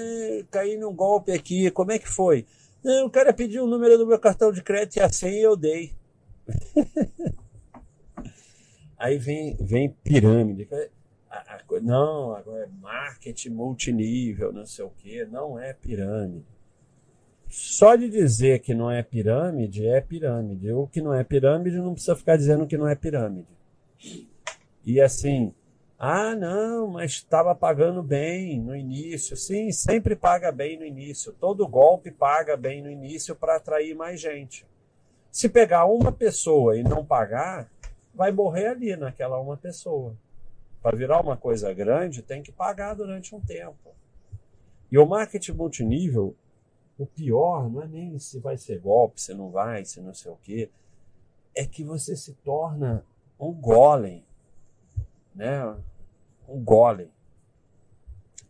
caí 0.50 0.78
num 0.78 0.94
golpe 0.94 1.32
aqui, 1.32 1.70
como 1.72 1.92
é 1.92 2.00
que 2.00 2.10
foi? 2.10 2.46
Não, 2.84 3.06
o 3.06 3.10
cara 3.10 3.32
pediu 3.32 3.64
o 3.64 3.68
número 3.68 3.98
do 3.98 4.08
meu 4.08 4.20
cartão 4.20 4.52
de 4.52 4.64
crédito 4.64 4.98
e 4.98 5.00
a 5.02 5.10
senha 5.10 5.42
eu 5.42 5.56
dei. 5.56 5.94
Aí 8.98 9.18
vem, 9.18 9.56
vem 9.60 9.90
pirâmide. 9.90 10.68
Não, 11.82 12.36
agora 12.36 12.66
é 12.66 12.70
marketing 12.82 13.50
multinível, 13.50 14.52
não 14.52 14.66
sei 14.66 14.86
o 14.86 14.92
quê. 14.98 15.28
Não 15.30 15.58
é 15.58 15.74
pirâmide. 15.74 16.46
Só 17.48 17.96
de 17.96 18.10
dizer 18.10 18.60
que 18.60 18.74
não 18.74 18.90
é 18.90 19.02
pirâmide, 19.04 19.88
é 19.88 20.00
pirâmide. 20.02 20.72
O 20.72 20.88
que 20.88 21.02
não 21.02 21.14
é 21.14 21.24
pirâmide 21.24 21.78
não 21.78 21.94
precisa 21.94 22.16
ficar 22.16 22.38
dizendo 22.38 22.68
que 22.68 22.78
não 22.78 22.88
é 22.88 22.96
pirâmide. 22.96 23.48
E 24.86 25.02
assim, 25.02 25.54
ah, 26.04 26.36
não, 26.36 26.88
mas 26.88 27.12
estava 27.12 27.54
pagando 27.54 28.02
bem 28.02 28.60
no 28.60 28.76
início. 28.76 29.38
Sim, 29.38 29.72
sempre 29.72 30.16
paga 30.16 30.52
bem 30.52 30.76
no 30.76 30.84
início. 30.84 31.32
Todo 31.32 31.68
golpe 31.68 32.10
paga 32.10 32.58
bem 32.58 32.82
no 32.82 32.90
início 32.90 33.36
para 33.36 33.58
atrair 33.58 33.94
mais 33.94 34.20
gente. 34.20 34.66
Se 35.30 35.48
pegar 35.48 35.86
uma 35.86 36.12
pessoa 36.12 36.76
e 36.76 36.82
não 36.82 37.06
pagar, 37.06 37.70
vai 38.16 38.32
morrer 38.32 38.70
ali 38.70 38.96
naquela 38.96 39.40
uma 39.40 39.56
pessoa. 39.56 40.18
Para 40.82 40.98
virar 40.98 41.22
uma 41.22 41.38
coisa 41.38 41.72
grande, 41.72 42.24
tem 42.24 42.42
que 42.42 42.52
pagar 42.52 42.96
durante 42.96 43.36
um 43.36 43.40
tempo. 43.40 43.94
E 44.92 44.98
o 44.98 45.06
marketing 45.06 45.52
multinível, 45.52 46.36
o 46.98 47.06
pior 47.06 47.70
não 47.70 47.84
é 47.84 47.88
nem 47.88 48.18
se 48.18 48.40
vai 48.40 48.58
ser 48.58 48.80
golpe, 48.80 49.22
se 49.22 49.36
não 49.36 49.52
vai, 49.52 49.86
se 49.86 50.02
não 50.02 50.16
sei 50.16 50.32
o 50.32 50.38
quê, 50.42 50.68
é 51.56 51.64
que 51.64 51.84
você 51.84 52.16
se 52.16 52.34
torna 52.44 53.06
um 53.40 53.54
golem, 53.54 54.26
né? 55.36 55.78
Um 56.52 56.64
golem 56.64 57.10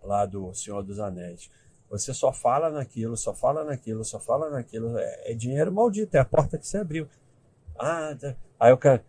lá 0.02 0.26
do 0.26 0.54
Senhor 0.54 0.82
dos 0.82 1.00
Anéis. 1.00 1.50
Você 1.90 2.14
só 2.14 2.32
fala 2.32 2.70
naquilo, 2.70 3.16
só 3.18 3.34
fala 3.34 3.64
naquilo, 3.64 4.04
só 4.04 4.20
fala 4.20 4.50
naquilo. 4.50 4.98
É, 4.98 5.32
é 5.32 5.34
dinheiro 5.34 5.72
maldito, 5.72 6.16
é 6.16 6.20
a 6.20 6.26
porta 6.26 6.58
que 6.58 6.66
você 6.66 6.78
abriu. 6.78 7.08
Ah, 7.78 8.16
tá. 8.20 8.36
aí 8.60 8.72
o 8.72 8.78
cara, 8.78 9.04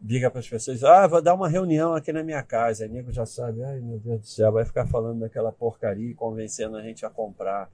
diga 0.00 0.30
para 0.30 0.40
as 0.40 0.48
pessoas, 0.48 0.82
ah, 0.84 1.06
vou 1.06 1.22
dar 1.22 1.34
uma 1.34 1.48
reunião 1.48 1.94
aqui 1.94 2.12
na 2.12 2.22
minha 2.22 2.42
casa. 2.42 2.84
Aí 2.84 2.90
nego 2.90 3.12
já 3.12 3.26
sabe, 3.26 3.62
ai 3.62 3.80
meu 3.80 3.98
Deus 3.98 4.20
do 4.20 4.26
céu, 4.26 4.52
vai 4.52 4.64
ficar 4.64 4.86
falando 4.86 5.20
daquela 5.20 5.52
porcaria 5.52 6.10
e 6.10 6.14
convencendo 6.14 6.76
a 6.76 6.82
gente 6.82 7.04
a 7.06 7.10
comprar. 7.10 7.70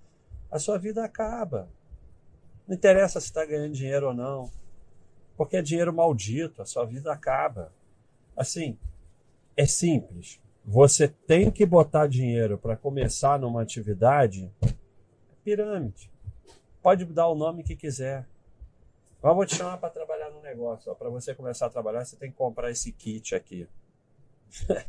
A 0.51 0.59
sua 0.59 0.79
vida 0.79 1.05
acaba. 1.05 1.69
Não 2.67 2.75
interessa 2.75 3.21
se 3.21 3.27
está 3.27 3.45
ganhando 3.45 3.73
dinheiro 3.73 4.09
ou 4.09 4.15
não. 4.15 4.51
Porque 5.37 5.57
é 5.57 5.63
dinheiro 5.63 5.93
maldito, 5.93 6.61
a 6.61 6.67
sua 6.67 6.85
vida 6.85 7.13
acaba. 7.13 7.73
Assim, 8.37 8.77
é 9.57 9.65
simples. 9.67 10.41
Você 10.65 11.09
tem 11.09 11.51
que 11.51 11.65
botar 11.65 12.07
dinheiro 12.07 12.59
para 12.59 12.77
começar 12.77 13.39
numa 13.39 13.63
atividade. 13.63 14.51
Pirâmide. 15.43 16.11
Pode 16.83 17.05
dar 17.07 17.29
o 17.29 17.35
nome 17.35 17.63
que 17.63 17.75
quiser. 17.75 18.27
Mas 19.23 19.35
vou 19.35 19.45
te 19.45 19.57
chamar 19.57 19.79
para 19.79 19.91
trabalhar 19.91 20.31
no 20.31 20.41
negócio. 20.41 20.95
Para 20.95 21.11
você 21.11 21.35
começar 21.35 21.67
a 21.67 21.71
trabalhar, 21.71 22.05
você 22.05 22.17
tem 22.17 22.31
que 22.31 22.37
comprar 22.37 22.71
esse 22.71 22.93
kit 22.93 23.35
aqui. 23.35 23.69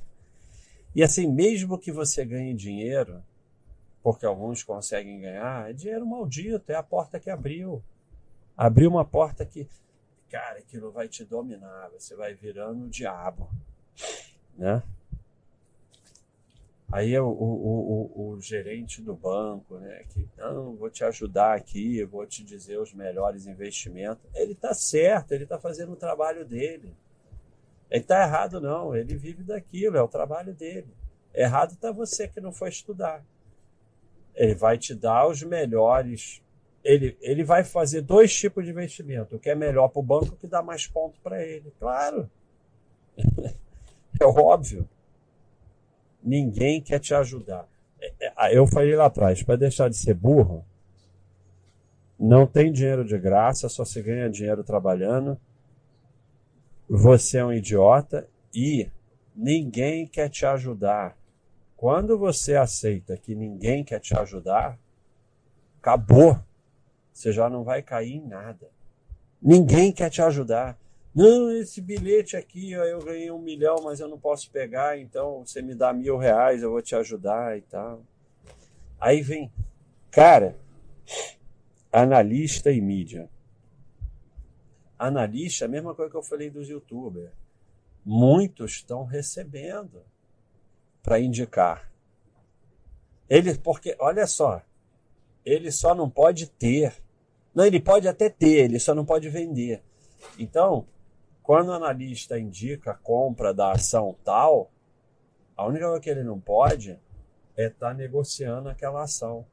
e 0.95 1.03
assim, 1.03 1.27
mesmo 1.27 1.77
que 1.77 1.91
você 1.91 2.23
ganhe 2.23 2.53
dinheiro, 2.53 3.21
porque 4.01 4.25
alguns 4.25 4.63
conseguem 4.63 5.19
ganhar, 5.19 5.69
é 5.69 5.73
dinheiro 5.73 6.05
maldito, 6.05 6.71
é 6.71 6.75
a 6.75 6.83
porta 6.83 7.19
que 7.19 7.29
abriu. 7.29 7.83
Abriu 8.55 8.89
uma 8.89 9.05
porta 9.05 9.45
que, 9.45 9.67
cara, 10.29 10.59
aquilo 10.59 10.91
vai 10.91 11.07
te 11.07 11.25
dominar, 11.25 11.89
você 11.89 12.15
vai 12.15 12.33
virando 12.33 12.85
o 12.85 12.89
diabo, 12.89 13.49
né? 14.57 14.81
Aí 16.91 17.17
o, 17.17 17.25
o, 17.25 18.11
o, 18.15 18.33
o, 18.33 18.41
gerente 18.41 19.01
do 19.01 19.15
banco, 19.15 19.77
né, 19.77 20.03
que 20.09 20.27
não, 20.37 20.75
vou 20.75 20.89
te 20.89 21.05
ajudar 21.05 21.55
aqui, 21.55 22.03
vou 22.03 22.25
te 22.25 22.43
dizer 22.43 22.77
os 22.79 22.93
melhores 22.93 23.47
investimentos. 23.47 24.21
Ele 24.35 24.51
está 24.51 24.73
certo, 24.73 25.31
ele 25.31 25.43
está 25.45 25.57
fazendo 25.57 25.93
o 25.93 25.95
trabalho 25.95 26.43
dele. 26.43 26.93
Ele 27.89 28.01
está 28.01 28.23
errado, 28.23 28.59
não, 28.59 28.93
ele 28.93 29.15
vive 29.15 29.41
daquilo, 29.41 29.95
é 29.95 30.01
o 30.01 30.07
trabalho 30.07 30.53
dele. 30.53 30.93
Errado 31.33 31.73
está 31.73 31.93
você 31.93 32.27
que 32.27 32.41
não 32.41 32.51
foi 32.51 32.67
estudar. 32.67 33.23
Ele 34.35 34.55
vai 34.55 34.77
te 34.77 34.93
dar 34.93 35.27
os 35.27 35.41
melhores. 35.43 36.41
Ele, 36.83 37.17
ele 37.21 37.43
vai 37.43 37.63
fazer 37.63 38.01
dois 38.01 38.35
tipos 38.35 38.65
de 38.65 38.71
investimento: 38.71 39.35
o 39.37 39.39
que 39.39 39.49
é 39.49 39.55
melhor 39.55 39.87
para 39.87 39.99
o 39.99 40.03
banco, 40.03 40.33
o 40.33 40.37
que 40.37 40.47
dá 40.47 40.61
mais 40.61 40.87
ponto 40.87 41.19
para 41.21 41.41
ele. 41.41 41.71
Claro. 41.79 42.29
é 44.19 44.25
óbvio. 44.25 44.87
Ninguém 46.23 46.81
quer 46.81 46.99
te 46.99 47.13
ajudar. 47.13 47.67
É, 47.99 48.13
é, 48.19 48.57
eu 48.57 48.65
falei 48.67 48.95
lá 48.95 49.05
atrás, 49.05 49.43
para 49.43 49.55
deixar 49.55 49.89
de 49.89 49.97
ser 49.97 50.13
burro, 50.13 50.65
não 52.19 52.45
tem 52.45 52.71
dinheiro 52.71 53.03
de 53.03 53.17
graça, 53.17 53.67
só 53.67 53.83
se 53.83 54.01
ganha 54.01 54.29
dinheiro 54.29 54.63
trabalhando. 54.63 55.39
Você 56.87 57.39
é 57.39 57.45
um 57.45 57.53
idiota 57.53 58.27
e 58.53 58.89
ninguém 59.35 60.05
quer 60.05 60.29
te 60.29 60.45
ajudar. 60.45 61.17
Quando 61.75 62.19
você 62.19 62.55
aceita 62.55 63.17
que 63.17 63.33
ninguém 63.33 63.83
quer 63.83 63.99
te 63.99 64.15
ajudar, 64.15 64.77
acabou. 65.79 66.39
Você 67.11 67.31
já 67.31 67.49
não 67.49 67.63
vai 67.63 67.81
cair 67.81 68.17
em 68.17 68.27
nada. 68.27 68.69
Ninguém 69.41 69.91
quer 69.91 70.11
te 70.11 70.21
ajudar. 70.21 70.77
Não, 71.13 71.51
esse 71.51 71.81
bilhete 71.81 72.37
aqui, 72.37 72.77
ó, 72.77 72.83
eu 72.85 72.99
ganhei 73.03 73.29
um 73.29 73.39
milhão, 73.39 73.75
mas 73.83 73.99
eu 73.99 74.07
não 74.07 74.17
posso 74.17 74.49
pegar, 74.49 74.97
então 74.97 75.45
você 75.45 75.61
me 75.61 75.75
dá 75.75 75.91
mil 75.91 76.17
reais, 76.17 76.63
eu 76.63 76.71
vou 76.71 76.81
te 76.81 76.95
ajudar 76.95 77.57
e 77.57 77.61
tal. 77.61 78.01
Aí 78.99 79.21
vem, 79.21 79.51
cara, 80.09 80.55
analista 81.91 82.71
e 82.71 82.79
mídia. 82.79 83.29
Analista, 84.97 85.65
a 85.65 85.67
mesma 85.67 85.93
coisa 85.93 86.09
que 86.09 86.17
eu 86.17 86.23
falei 86.23 86.49
dos 86.49 86.69
youtubers. 86.69 87.31
Muitos 88.05 88.73
estão 88.73 89.03
recebendo 89.03 90.03
para 91.03 91.19
indicar. 91.19 91.91
Ele, 93.29 93.53
porque, 93.57 93.95
olha 93.99 94.25
só, 94.25 94.61
ele 95.43 95.71
só 95.71 95.93
não 95.93 96.09
pode 96.09 96.47
ter. 96.47 96.93
Não, 97.53 97.65
ele 97.65 97.81
pode 97.81 98.07
até 98.07 98.29
ter, 98.29 98.65
ele 98.65 98.79
só 98.79 98.95
não 98.95 99.03
pode 99.03 99.27
vender. 99.29 99.83
Então, 100.37 100.85
quando 101.51 101.67
o 101.67 101.73
analista 101.73 102.39
indica 102.39 102.91
a 102.91 102.95
compra 102.95 103.53
da 103.53 103.73
ação 103.73 104.15
tal, 104.23 104.71
a 105.57 105.67
única 105.67 105.85
coisa 105.85 105.99
que 105.99 106.09
ele 106.09 106.23
não 106.23 106.39
pode 106.39 106.97
é 107.57 107.65
estar 107.65 107.89
tá 107.89 107.93
negociando 107.93 108.69
aquela 108.69 109.03
ação. 109.03 109.45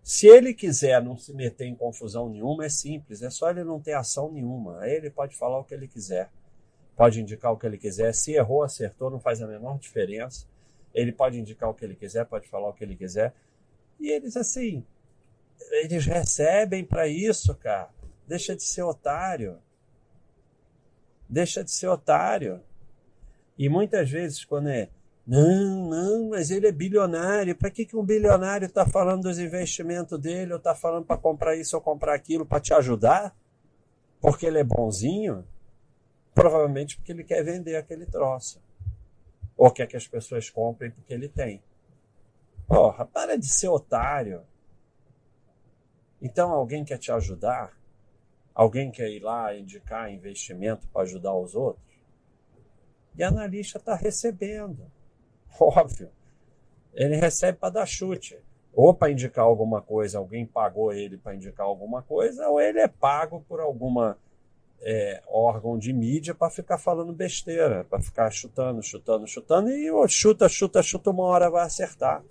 Se 0.00 0.28
ele 0.28 0.54
quiser 0.54 1.02
não 1.02 1.16
se 1.16 1.34
meter 1.34 1.66
em 1.66 1.74
confusão 1.74 2.28
nenhuma, 2.28 2.66
é 2.66 2.68
simples, 2.68 3.20
é 3.20 3.30
só 3.30 3.50
ele 3.50 3.64
não 3.64 3.80
ter 3.80 3.94
ação 3.94 4.30
nenhuma. 4.30 4.78
Aí 4.78 4.92
ele 4.92 5.10
pode 5.10 5.34
falar 5.34 5.58
o 5.58 5.64
que 5.64 5.74
ele 5.74 5.88
quiser, 5.88 6.30
pode 6.94 7.20
indicar 7.20 7.50
o 7.52 7.56
que 7.56 7.66
ele 7.66 7.76
quiser. 7.76 8.14
Se 8.14 8.34
errou, 8.34 8.62
acertou, 8.62 9.10
não 9.10 9.18
faz 9.18 9.42
a 9.42 9.48
menor 9.48 9.76
diferença. 9.76 10.46
Ele 10.94 11.10
pode 11.10 11.36
indicar 11.36 11.68
o 11.68 11.74
que 11.74 11.84
ele 11.84 11.96
quiser, 11.96 12.24
pode 12.26 12.46
falar 12.46 12.68
o 12.68 12.72
que 12.72 12.84
ele 12.84 12.94
quiser. 12.94 13.34
E 13.98 14.08
eles, 14.08 14.36
assim, 14.36 14.86
eles 15.82 16.06
recebem 16.06 16.84
para 16.84 17.08
isso, 17.08 17.56
cara. 17.56 17.90
Deixa 18.28 18.54
de 18.54 18.62
ser 18.62 18.84
otário 18.84 19.58
deixa 21.30 21.62
de 21.62 21.70
ser 21.70 21.86
otário. 21.86 22.60
E 23.56 23.68
muitas 23.68 24.10
vezes, 24.10 24.44
quando 24.44 24.68
é, 24.68 24.88
não, 25.26 25.88
não, 25.88 26.30
mas 26.30 26.50
ele 26.50 26.66
é 26.66 26.72
bilionário, 26.72 27.54
para 27.54 27.70
que, 27.70 27.86
que 27.86 27.96
um 27.96 28.04
bilionário 28.04 28.66
está 28.66 28.84
falando 28.84 29.22
dos 29.22 29.38
investimentos 29.38 30.18
dele, 30.18 30.52
ou 30.52 30.58
está 30.58 30.74
falando 30.74 31.04
para 31.04 31.16
comprar 31.16 31.56
isso 31.56 31.76
ou 31.76 31.82
comprar 31.82 32.14
aquilo 32.14 32.44
para 32.44 32.60
te 32.60 32.74
ajudar? 32.74 33.36
Porque 34.20 34.46
ele 34.46 34.58
é 34.58 34.64
bonzinho? 34.64 35.46
Provavelmente 36.34 36.96
porque 36.96 37.12
ele 37.12 37.24
quer 37.24 37.44
vender 37.44 37.76
aquele 37.76 38.06
troço. 38.06 38.60
Ou 39.56 39.70
quer 39.70 39.86
que 39.86 39.96
as 39.96 40.08
pessoas 40.08 40.50
comprem 40.50 40.90
porque 40.90 41.12
ele 41.12 41.28
tem. 41.28 41.62
Porra, 42.66 43.04
para 43.04 43.36
de 43.36 43.46
ser 43.46 43.68
otário. 43.68 44.42
Então 46.20 46.50
alguém 46.50 46.84
quer 46.84 46.98
te 46.98 47.12
ajudar? 47.12 47.79
Alguém 48.54 48.90
quer 48.90 49.08
ir 49.10 49.20
lá 49.20 49.54
indicar 49.54 50.12
investimento 50.12 50.86
para 50.88 51.02
ajudar 51.02 51.34
os 51.34 51.54
outros? 51.54 51.84
E 53.16 53.22
analista 53.22 53.78
está 53.78 53.94
recebendo. 53.94 54.90
Óbvio. 55.58 56.10
Ele 56.92 57.16
recebe 57.16 57.58
para 57.58 57.70
dar 57.70 57.86
chute. 57.86 58.38
Ou 58.72 58.94
para 58.94 59.10
indicar 59.10 59.44
alguma 59.44 59.82
coisa, 59.82 60.18
alguém 60.18 60.46
pagou 60.46 60.92
ele 60.92 61.16
para 61.16 61.34
indicar 61.34 61.66
alguma 61.66 62.02
coisa, 62.02 62.48
ou 62.48 62.60
ele 62.60 62.78
é 62.78 62.86
pago 62.86 63.44
por 63.48 63.60
alguma 63.60 64.16
é, 64.80 65.22
órgão 65.26 65.76
de 65.76 65.92
mídia 65.92 66.34
para 66.34 66.50
ficar 66.50 66.78
falando 66.78 67.12
besteira, 67.12 67.84
para 67.84 68.00
ficar 68.00 68.30
chutando, 68.30 68.82
chutando, 68.82 69.26
chutando, 69.26 69.70
e 69.70 69.90
chuta, 70.08 70.48
chuta, 70.48 70.82
chuta, 70.82 71.10
uma 71.10 71.24
hora 71.24 71.50
vai 71.50 71.64
acertar. 71.64 72.22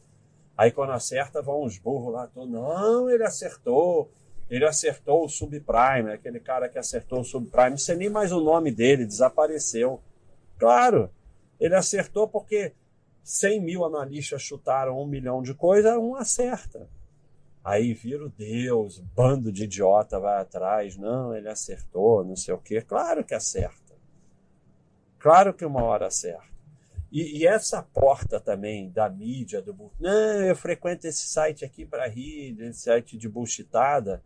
Aí 0.57 0.71
quando 0.71 0.91
acerta, 0.91 1.41
vão 1.41 1.63
os 1.63 1.77
burros 1.77 2.13
lá, 2.13 2.29
não, 2.35 3.09
ele 3.09 3.23
acertou, 3.23 4.11
ele 4.49 4.65
acertou 4.65 5.23
o 5.23 5.29
subprime, 5.29 6.11
aquele 6.11 6.39
cara 6.39 6.67
que 6.67 6.79
acertou 6.79 7.19
o 7.21 7.23
subprime, 7.23 7.71
não 7.71 7.77
sei 7.77 7.95
nem 7.95 8.09
mais 8.09 8.31
o 8.31 8.41
nome 8.41 8.71
dele, 8.71 9.05
desapareceu. 9.05 10.01
Claro, 10.57 11.09
ele 11.59 11.75
acertou 11.75 12.27
porque 12.27 12.73
100 13.23 13.61
mil 13.61 13.85
analistas 13.85 14.41
chutaram 14.41 14.99
um 14.99 15.05
milhão 15.05 15.43
de 15.43 15.53
coisas, 15.53 15.95
um 15.97 16.15
acerta. 16.15 16.89
Aí 17.63 17.93
vira 17.93 18.25
o 18.25 18.29
Deus, 18.29 18.99
bando 18.99 19.51
de 19.51 19.65
idiota 19.65 20.19
vai 20.19 20.41
atrás, 20.41 20.97
não, 20.97 21.35
ele 21.35 21.47
acertou, 21.47 22.23
não 22.23 22.35
sei 22.35 22.53
o 22.53 22.57
quê. 22.57 22.81
Claro 22.81 23.23
que 23.23 23.35
acerta. 23.35 23.95
Claro 25.19 25.53
que 25.53 25.65
uma 25.65 25.83
hora 25.83 26.07
acerta. 26.07 26.49
E, 27.11 27.39
e, 27.39 27.47
essa 27.47 27.81
porta 27.81 28.39
também 28.39 28.89
da 28.89 29.09
mídia, 29.09 29.61
do 29.61 29.91
não, 29.99 30.41
eu 30.43 30.55
frequento 30.55 31.07
esse 31.07 31.27
site 31.27 31.65
aqui 31.65 31.83
para 31.83 32.07
rir, 32.07 32.55
esse 32.61 32.81
site 32.81 33.17
de 33.17 33.27
bullshitada. 33.27 34.23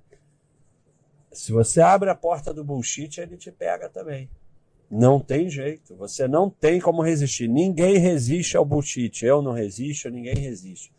Se 1.33 1.51
você 1.51 1.81
abre 1.81 2.09
a 2.09 2.15
porta 2.15 2.53
do 2.53 2.63
bullshit, 2.63 3.19
ele 3.19 3.37
te 3.37 3.51
pega 3.51 3.89
também. 3.89 4.29
Não 4.89 5.19
tem 5.19 5.49
jeito. 5.49 5.95
Você 5.95 6.27
não 6.27 6.49
tem 6.49 6.79
como 6.79 7.01
resistir. 7.01 7.47
Ninguém 7.47 7.97
resiste 7.97 8.55
ao 8.55 8.63
bullshit. 8.63 9.25
Eu 9.25 9.41
não 9.41 9.51
resisto, 9.51 10.09
ninguém 10.09 10.35
resiste. 10.35 10.93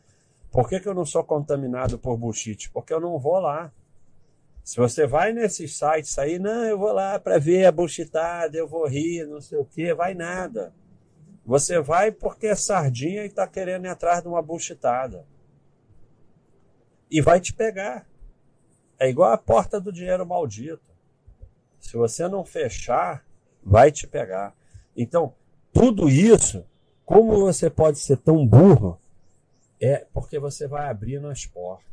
Por 0.50 0.68
que, 0.68 0.80
que 0.80 0.88
eu 0.88 0.94
não 0.94 1.04
sou 1.04 1.22
contaminado 1.22 1.98
por 1.98 2.16
bullshit? 2.16 2.70
Porque 2.70 2.92
eu 2.92 3.00
não 3.00 3.18
vou 3.18 3.38
lá. 3.38 3.72
Se 4.64 4.76
você 4.76 5.06
vai 5.06 5.32
nesses 5.32 5.76
sites 5.76 6.18
aí, 6.18 6.38
não, 6.38 6.64
eu 6.64 6.78
vou 6.78 6.92
lá 6.92 7.18
para 7.20 7.38
ver 7.38 7.66
a 7.66 7.72
bullshitada, 7.72 8.56
eu 8.56 8.66
vou 8.66 8.86
rir, 8.88 9.26
não 9.26 9.40
sei 9.40 9.58
o 9.58 9.64
quê, 9.64 9.92
vai 9.92 10.14
nada. 10.14 10.72
Você 11.44 11.80
vai 11.80 12.10
porque 12.10 12.46
é 12.46 12.54
sardinha 12.54 13.24
e 13.24 13.26
está 13.26 13.46
querendo 13.46 13.84
ir 13.84 13.90
atrás 13.90 14.22
de 14.22 14.28
uma 14.28 14.40
bullshitada. 14.40 15.26
E 17.10 17.20
vai 17.20 17.40
te 17.40 17.52
pegar. 17.52 18.06
É 18.98 19.08
igual 19.08 19.32
a 19.32 19.38
porta 19.38 19.80
do 19.80 19.92
dinheiro 19.92 20.26
maldito. 20.26 20.82
Se 21.80 21.96
você 21.96 22.28
não 22.28 22.44
fechar, 22.44 23.24
vai 23.62 23.92
te 23.92 24.06
pegar. 24.06 24.54
Então, 24.96 25.34
tudo 25.72 26.08
isso, 26.08 26.64
como 27.04 27.36
você 27.40 27.68
pode 27.68 27.98
ser 27.98 28.16
tão 28.18 28.46
burro, 28.46 28.98
é 29.80 30.06
porque 30.12 30.38
você 30.38 30.66
vai 30.66 30.88
abrindo 30.88 31.28
as 31.28 31.44
portas. 31.44 31.84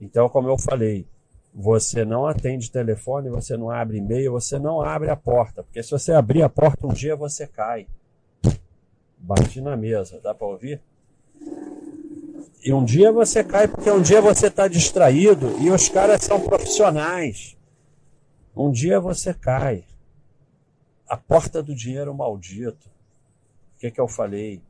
Então, 0.00 0.28
como 0.28 0.48
eu 0.48 0.56
falei, 0.56 1.06
você 1.52 2.04
não 2.04 2.26
atende 2.26 2.70
telefone, 2.70 3.28
você 3.28 3.56
não 3.56 3.70
abre 3.70 3.98
e-mail, 3.98 4.32
você 4.32 4.58
não 4.58 4.80
abre 4.80 5.10
a 5.10 5.16
porta. 5.16 5.62
Porque 5.62 5.82
se 5.82 5.90
você 5.90 6.12
abrir 6.12 6.42
a 6.42 6.48
porta 6.48 6.86
um 6.86 6.92
dia, 6.92 7.16
você 7.16 7.46
cai. 7.46 7.86
Bate 9.18 9.60
na 9.60 9.76
mesa, 9.76 10.20
dá 10.20 10.32
para 10.32 10.46
ouvir? 10.46 10.80
E 12.62 12.72
um 12.72 12.84
dia 12.84 13.12
você 13.12 13.44
cai 13.44 13.68
porque 13.68 13.90
um 13.90 14.02
dia 14.02 14.20
você 14.20 14.48
está 14.48 14.66
distraído 14.66 15.58
e 15.60 15.70
os 15.70 15.88
caras 15.88 16.24
são 16.24 16.40
profissionais. 16.40 17.56
Um 18.54 18.70
dia 18.70 18.98
você 18.98 19.32
cai. 19.32 19.84
A 21.06 21.16
porta 21.16 21.62
do 21.62 21.74
dinheiro 21.74 22.12
maldito. 22.14 22.88
O 23.76 23.78
que, 23.78 23.90
que 23.90 24.00
eu 24.00 24.08
falei? 24.08 24.60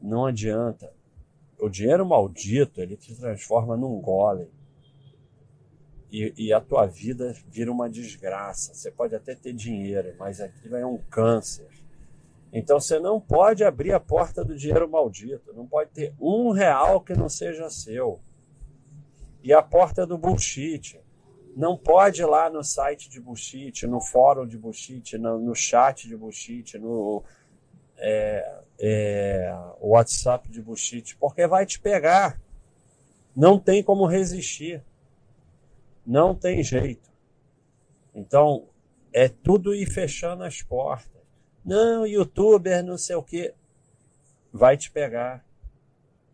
Não 0.00 0.26
adianta. 0.26 0.92
O 1.58 1.68
dinheiro 1.68 2.04
maldito, 2.04 2.80
ele 2.80 2.96
te 2.96 3.14
transforma 3.14 3.76
num 3.76 4.00
golem. 4.00 4.48
E, 6.10 6.34
e, 6.36 6.52
a 6.52 6.60
tua 6.60 6.86
vida 6.86 7.32
vira 7.48 7.70
uma 7.70 7.88
desgraça. 7.88 8.74
Você 8.74 8.90
pode 8.90 9.14
até 9.14 9.34
ter 9.36 9.52
dinheiro, 9.52 10.12
mas 10.18 10.40
aquilo 10.40 10.74
é 10.74 10.84
um 10.84 10.98
câncer. 10.98 11.68
Então 12.52 12.80
você 12.80 12.98
não 12.98 13.20
pode 13.20 13.62
abrir 13.62 13.92
a 13.92 14.00
porta 14.00 14.44
do 14.44 14.56
dinheiro 14.56 14.88
maldito. 14.88 15.52
Não 15.52 15.66
pode 15.66 15.90
ter 15.90 16.14
um 16.20 16.50
real 16.50 17.00
que 17.00 17.14
não 17.14 17.28
seja 17.28 17.70
seu. 17.70 18.20
E 19.42 19.52
a 19.52 19.62
porta 19.62 20.06
do 20.06 20.18
bullshit. 20.18 21.00
Não 21.56 21.76
pode 21.76 22.22
ir 22.22 22.26
lá 22.26 22.48
no 22.48 22.62
site 22.62 23.10
de 23.10 23.20
bullshit, 23.20 23.86
no 23.86 24.00
fórum 24.00 24.46
de 24.46 24.56
bullshit, 24.56 25.18
no, 25.18 25.38
no 25.38 25.54
chat 25.54 26.06
de 26.06 26.16
bullshit, 26.16 26.78
no 26.78 27.24
é, 27.96 28.62
é, 28.78 29.54
WhatsApp 29.80 30.48
de 30.48 30.62
bullshit, 30.62 31.16
porque 31.16 31.46
vai 31.46 31.66
te 31.66 31.80
pegar. 31.80 32.40
Não 33.34 33.58
tem 33.58 33.82
como 33.82 34.06
resistir. 34.06 34.82
Não 36.06 36.34
tem 36.34 36.62
jeito. 36.62 37.10
Então, 38.14 38.68
é 39.12 39.28
tudo 39.28 39.74
ir 39.74 39.86
fechando 39.86 40.44
as 40.44 40.62
portas. 40.62 41.19
Não, 41.64 42.06
youtuber, 42.06 42.82
não 42.84 42.96
sei 42.96 43.16
o 43.16 43.22
que. 43.22 43.54
Vai 44.52 44.76
te 44.76 44.90
pegar. 44.90 45.44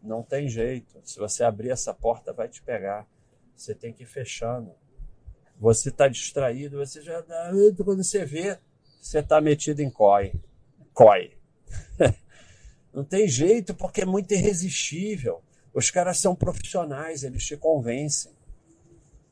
Não 0.02 0.22
tem 0.22 0.48
jeito. 0.48 1.00
Se 1.04 1.18
você 1.18 1.42
abrir 1.42 1.70
essa 1.70 1.92
porta, 1.92 2.32
vai 2.32 2.48
te 2.48 2.62
pegar. 2.62 3.06
Você 3.56 3.74
tem 3.74 3.92
que 3.92 4.04
ir 4.04 4.06
fechando. 4.06 4.72
Você 5.58 5.88
está 5.88 6.06
distraído, 6.06 6.78
você 6.78 7.00
já. 7.00 7.22
Quando 7.84 8.04
você 8.04 8.24
vê, 8.24 8.58
você 9.00 9.18
está 9.18 9.40
metido 9.40 9.80
em 9.80 9.90
COI. 9.90 10.32
COI. 10.92 11.32
Não 12.92 13.04
tem 13.04 13.28
jeito, 13.28 13.74
porque 13.74 14.02
é 14.02 14.06
muito 14.06 14.32
irresistível. 14.32 15.42
Os 15.74 15.90
caras 15.90 16.18
são 16.18 16.34
profissionais, 16.34 17.22
eles 17.22 17.44
te 17.44 17.56
convencem. 17.56 18.32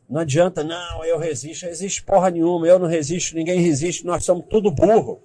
Não 0.08 0.20
adianta, 0.20 0.62
não, 0.62 1.02
eu 1.02 1.18
resisto, 1.18 1.64
não 1.64 1.72
existe 1.72 2.02
porra 2.02 2.30
nenhuma, 2.30 2.66
eu 2.66 2.78
não 2.78 2.86
resisto, 2.86 3.34
ninguém 3.34 3.58
resiste, 3.60 4.04
nós 4.04 4.22
somos 4.22 4.44
tudo 4.50 4.70
burro. 4.70 5.22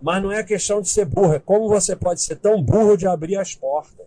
Mas 0.00 0.22
não 0.22 0.32
é 0.32 0.42
questão 0.42 0.80
de 0.80 0.88
ser 0.88 1.04
burro, 1.04 1.34
é 1.34 1.38
como 1.38 1.68
você 1.68 1.96
pode 1.96 2.20
ser 2.22 2.36
tão 2.36 2.62
burro 2.62 2.96
de 2.96 3.06
abrir 3.06 3.36
as 3.36 3.54
portas. 3.54 4.06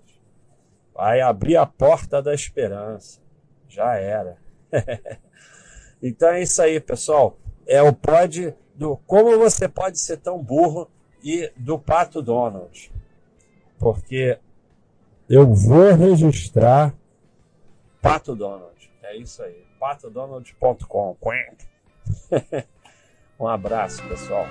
Vai 0.94 1.22
abrir 1.22 1.58
a 1.58 1.66
porta 1.66 2.22
da 2.22 2.34
esperança. 2.34 3.20
Já 3.68 3.96
era. 3.96 4.38
então 6.02 6.30
é 6.30 6.42
isso 6.42 6.62
aí, 6.62 6.80
pessoal. 6.80 7.38
É 7.66 7.82
o 7.82 7.94
pod 7.94 8.56
do 8.76 8.98
como 9.06 9.38
você 9.38 9.68
pode 9.68 10.00
ser 10.00 10.18
tão 10.18 10.42
burro 10.42 10.90
e 11.24 11.52
do 11.56 11.78
Pato 11.78 12.22
Donald. 12.22 12.92
Porque 13.80 14.40
eu 15.30 15.54
vou 15.54 15.94
registrar 15.94 16.96
Pato 18.02 18.36
Donald. 18.36 18.78
É 19.04 19.16
isso 19.16 19.42
aí. 19.42 19.66
patodonald.com. 19.80 21.18
um 23.40 23.48
abraço, 23.48 24.06
pessoal. 24.08 24.46